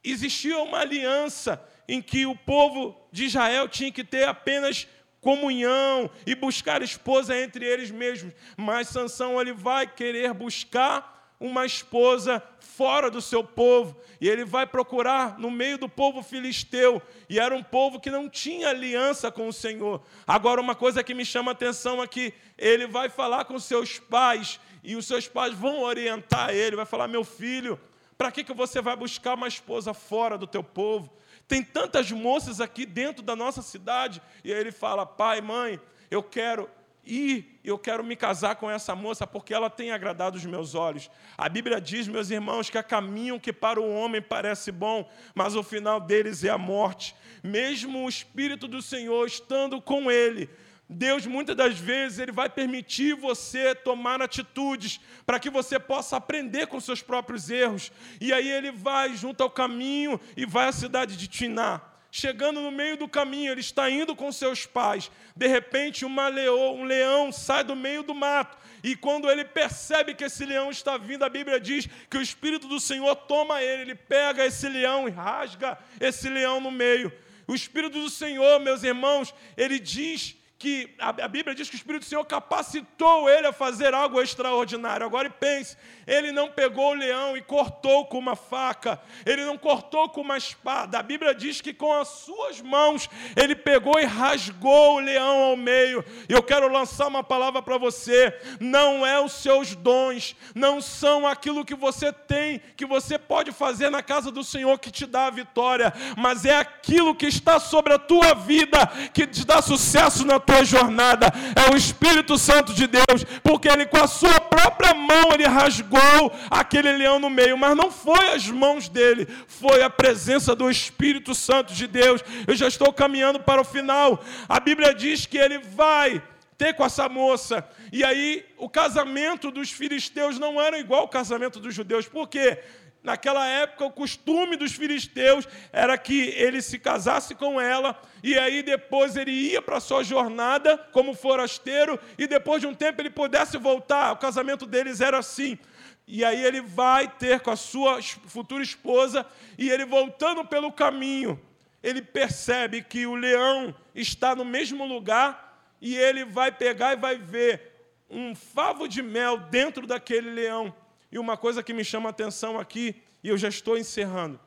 [0.03, 4.89] existia uma aliança em que o povo de Israel tinha que ter apenas
[5.26, 12.40] comunhão e buscar esposa entre eles mesmos, mas Sansão ele vai querer buscar uma esposa
[12.60, 17.52] fora do seu povo, e ele vai procurar no meio do povo filisteu, e era
[17.52, 20.00] um povo que não tinha aliança com o Senhor.
[20.24, 24.60] Agora, uma coisa que me chama a atenção aqui, ele vai falar com seus pais,
[24.84, 27.80] e os seus pais vão orientar ele, vai falar: meu filho,
[28.16, 31.12] para que, que você vai buscar uma esposa fora do teu povo?
[31.49, 35.80] Tem tantas moças aqui dentro da nossa cidade, e aí ele fala: pai, mãe,
[36.11, 36.68] eu quero
[37.07, 41.09] e eu quero me casar com essa moça porque ela tem agradado os meus olhos.
[41.38, 45.55] A Bíblia diz, meus irmãos, que há caminho que para o homem parece bom, mas
[45.55, 47.14] o final deles é a morte.
[47.44, 50.51] Mesmo o Espírito do Senhor estando com ele,
[50.89, 56.68] Deus muitas das vezes ele vai permitir você tomar atitudes para que você possa aprender
[56.68, 57.91] com seus próprios erros.
[58.20, 61.80] E aí ele vai junto ao caminho e vai à cidade de Tiná.
[62.09, 65.11] chegando no meio do caminho, ele está indo com seus pais.
[65.34, 68.57] De repente, uma leão, um leão sai do meio do mato.
[68.82, 72.68] E quando ele percebe que esse leão está vindo, a Bíblia diz que o Espírito
[72.68, 77.12] do Senhor toma ele, ele pega esse leão e rasga esse leão no meio.
[77.47, 82.02] O Espírito do Senhor, meus irmãos, ele diz que a, Bíblia diz que o Espírito
[82.02, 85.04] do Senhor capacitou ele a fazer algo extraordinário.
[85.04, 85.76] Agora pense,
[86.07, 90.38] ele não pegou o leão e cortou com uma faca, ele não cortou com uma
[90.38, 90.98] espada.
[90.98, 95.57] A Bíblia diz que com as suas mãos ele pegou e rasgou o leão ao
[95.57, 96.02] meio.
[96.26, 101.66] Eu quero lançar uma palavra para você: não é os seus dons, não são aquilo
[101.66, 105.30] que você tem, que você pode fazer na casa do Senhor que te dá a
[105.30, 110.45] vitória, mas é aquilo que está sobre a tua vida que te dá sucesso na
[110.47, 111.26] tua jornada.
[111.55, 116.32] É o Espírito Santo de Deus, porque ele com a sua própria mão ele rasgou
[116.51, 121.34] aquele leão no meio, mas não foi as mãos dele, foi a presença do Espírito
[121.34, 122.22] Santo de Deus.
[122.47, 124.22] Eu já estou caminhando para o final.
[124.49, 126.22] A Bíblia diz que ele vai
[126.57, 127.66] ter com essa moça.
[127.92, 132.07] E aí o casamento dos filisteus não era igual ao casamento dos judeus.
[132.07, 132.59] Por quê?
[133.07, 138.64] Naquela época, o costume dos filisteus era que ele se casasse com ela, e aí
[138.64, 143.11] depois ele ia para a sua jornada como forasteiro, e depois de um tempo ele
[143.11, 144.11] pudesse voltar.
[144.11, 145.57] O casamento deles era assim.
[146.04, 149.24] E aí ele vai ter com a sua futura esposa,
[149.57, 151.40] e ele voltando pelo caminho,
[151.84, 157.14] ele percebe que o leão está no mesmo lugar, e ele vai pegar e vai
[157.14, 157.72] ver
[158.11, 160.74] um favo de mel dentro daquele leão.
[161.11, 164.38] E uma coisa que me chama a atenção aqui, e eu já estou encerrando,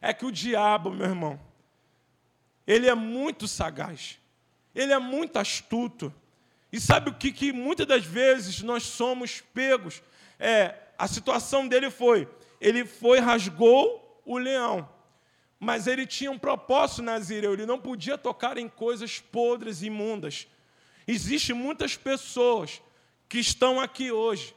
[0.00, 1.40] é que o diabo, meu irmão,
[2.66, 4.18] ele é muito sagaz,
[4.74, 6.12] ele é muito astuto.
[6.72, 10.02] E sabe o que, que muitas das vezes nós somos pegos?
[10.38, 12.28] É, a situação dele foi:
[12.60, 14.88] ele foi, rasgou o leão,
[15.58, 20.46] mas ele tinha um propósito, Nazireu, ele não podia tocar em coisas podres e imundas.
[21.06, 22.82] Existem muitas pessoas
[23.28, 24.54] que estão aqui hoje,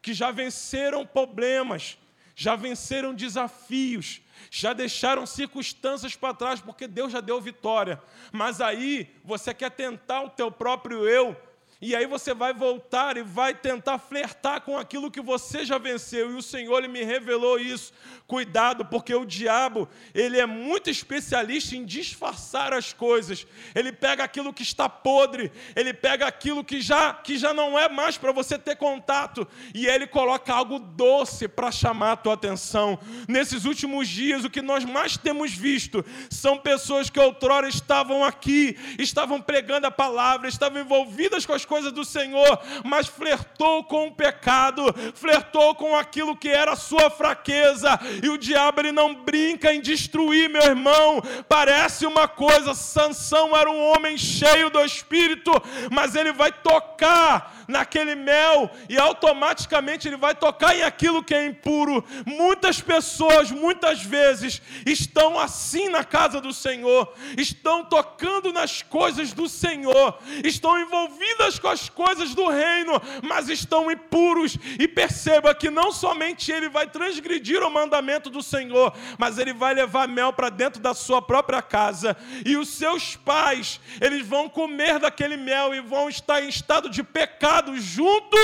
[0.00, 1.98] que já venceram problemas,
[2.34, 4.20] já venceram desafios,
[4.50, 8.00] já deixaram circunstâncias para trás, porque Deus já deu vitória.
[8.32, 11.36] Mas aí você quer tentar o teu próprio eu,
[11.80, 16.32] e aí você vai voltar e vai tentar flertar com aquilo que você já venceu.
[16.32, 17.92] E o Senhor ele me revelou isso.
[18.26, 23.46] Cuidado, porque o diabo, ele é muito especialista em disfarçar as coisas.
[23.76, 27.88] Ele pega aquilo que está podre, ele pega aquilo que já que já não é
[27.88, 32.98] mais para você ter contato, e ele coloca algo doce para chamar a tua atenção.
[33.28, 38.76] Nesses últimos dias, o que nós mais temos visto são pessoas que outrora estavam aqui,
[38.98, 44.12] estavam pregando a palavra, estavam envolvidas com as coisas do Senhor, mas flertou com o
[44.12, 44.82] pecado,
[45.14, 49.80] flertou com aquilo que era a sua fraqueza, e o diabo ele não brinca em
[49.80, 51.22] destruir, meu irmão.
[51.48, 55.52] Parece uma coisa, Sansão era um homem cheio do espírito,
[55.90, 61.44] mas ele vai tocar naquele mel e automaticamente ele vai tocar em aquilo que é
[61.44, 62.02] impuro.
[62.24, 69.46] Muitas pessoas, muitas vezes, estão assim na casa do Senhor, estão tocando nas coisas do
[69.48, 74.56] Senhor, estão envolvidas com as coisas do reino, mas estão impuros.
[74.78, 79.74] E perceba que não somente ele vai transgredir o mandamento do Senhor, mas ele vai
[79.74, 82.16] levar mel para dentro da sua própria casa.
[82.46, 87.02] E os seus pais, eles vão comer daquele mel e vão estar em estado de
[87.02, 88.36] pecado junto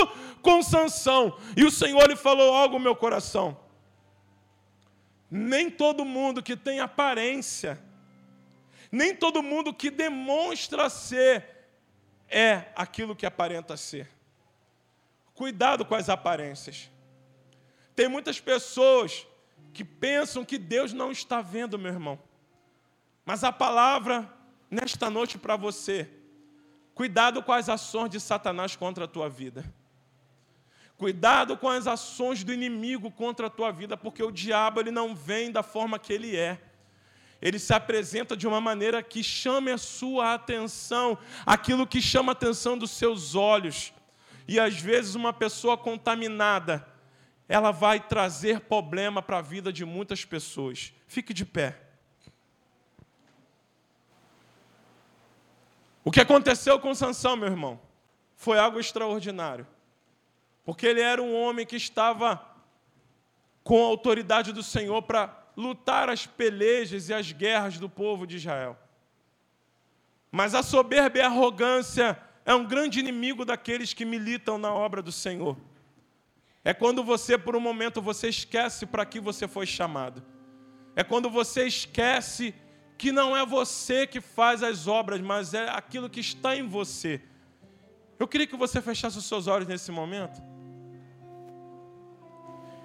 [0.43, 1.39] com Sansão.
[1.57, 3.59] E o Senhor lhe falou algo meu coração.
[5.31, 7.83] Nem todo mundo que tem aparência,
[8.93, 11.45] nem todo mundo que demonstra ser,
[12.29, 14.09] é aquilo que aparenta ser.
[15.35, 16.91] Cuidado com as aparências.
[17.97, 19.27] Tem muitas pessoas
[19.73, 22.19] que pensam que Deus não está vendo, meu irmão.
[23.25, 24.33] Mas a palavra
[24.71, 26.09] nesta noite para você
[26.95, 29.65] Cuidado com as ações de Satanás contra a tua vida.
[30.97, 35.15] Cuidado com as ações do inimigo contra a tua vida, porque o diabo ele não
[35.15, 36.61] vem da forma que ele é.
[37.43, 42.35] Ele se apresenta de uma maneira que chame a sua atenção, aquilo que chama a
[42.35, 43.93] atenção dos seus olhos.
[44.47, 46.87] E às vezes uma pessoa contaminada,
[47.49, 50.93] ela vai trazer problema para a vida de muitas pessoas.
[51.09, 51.84] Fique de pé.
[56.05, 57.81] O que aconteceu com Sansão, meu irmão,
[58.37, 59.67] foi algo extraordinário.
[60.65, 62.45] Porque ele era um homem que estava
[63.63, 68.37] com a autoridade do Senhor para lutar as pelejas e as guerras do povo de
[68.37, 68.77] Israel.
[70.31, 75.01] Mas a soberba e a arrogância é um grande inimigo daqueles que militam na obra
[75.01, 75.57] do Senhor.
[76.63, 80.23] É quando você, por um momento, você esquece para que você foi chamado.
[80.97, 82.55] É quando você esquece
[82.97, 87.21] que não é você que faz as obras, mas é aquilo que está em você.
[88.19, 90.41] Eu queria que você fechasse os seus olhos nesse momento.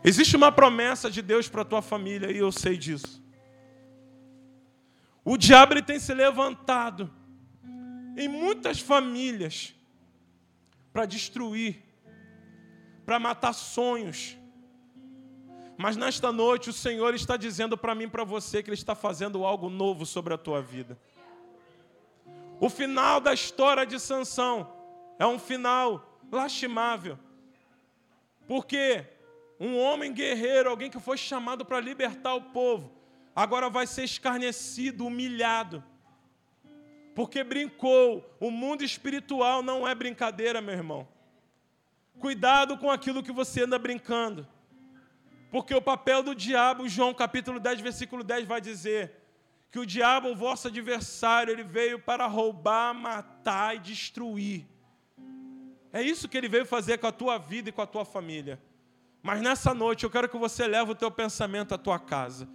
[0.03, 3.21] Existe uma promessa de Deus para a tua família e eu sei disso.
[5.23, 7.13] O diabo tem se levantado
[8.17, 9.75] em muitas famílias
[10.91, 11.83] para destruir,
[13.05, 14.38] para matar sonhos.
[15.81, 19.45] Mas nesta noite o Senhor está dizendo para mim para você que Ele está fazendo
[19.45, 20.99] algo novo sobre a tua vida.
[22.59, 24.69] O final da história de Sansão
[25.17, 27.17] é um final lastimável.
[28.45, 29.05] Porque
[29.57, 32.91] um homem guerreiro, alguém que foi chamado para libertar o povo,
[33.33, 35.81] agora vai ser escarnecido, humilhado.
[37.15, 38.29] Porque brincou.
[38.37, 41.07] O mundo espiritual não é brincadeira, meu irmão.
[42.19, 44.45] Cuidado com aquilo que você anda brincando.
[45.51, 49.13] Porque o papel do diabo, João capítulo 10, versículo 10 vai dizer
[49.71, 54.65] que o diabo, o vosso adversário, ele veio para roubar, matar e destruir.
[55.91, 58.59] É isso que ele veio fazer com a tua vida e com a tua família.
[59.21, 62.47] Mas nessa noite eu quero que você leve o teu pensamento à tua casa.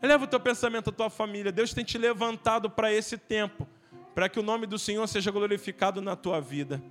[0.00, 1.52] Leva o teu pensamento à tua família.
[1.52, 3.68] Deus tem te levantado para esse tempo,
[4.14, 6.82] para que o nome do Senhor seja glorificado na tua vida.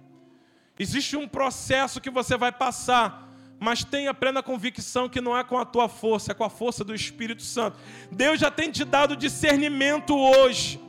[0.79, 3.29] Existe um processo que você vai passar,
[3.61, 6.83] mas tenha plena convicção que não é com a tua força, é com a força
[6.83, 7.77] do Espírito Santo.
[8.11, 10.81] Deus já tem te dado discernimento hoje.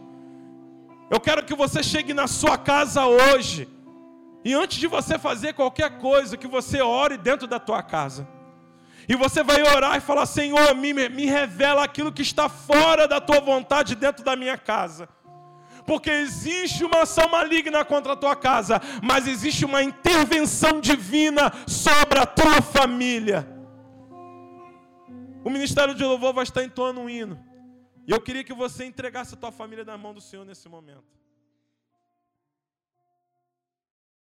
[1.11, 3.69] Eu quero que você chegue na sua casa hoje
[4.43, 8.27] e antes de você fazer qualquer coisa, que você ore dentro da tua casa.
[9.07, 13.21] E você vai orar e falar: Senhor, me, me revela aquilo que está fora da
[13.21, 15.11] tua vontade dentro da minha casa.
[15.87, 22.19] Porque existe uma ação maligna contra a tua casa, mas existe uma intervenção divina sobre
[22.19, 23.49] a tua família.
[25.45, 27.43] O ministério de louvor vai estar entoando um hino.
[28.07, 31.22] E eu queria que você entregasse a tua família na mão do Senhor nesse momento.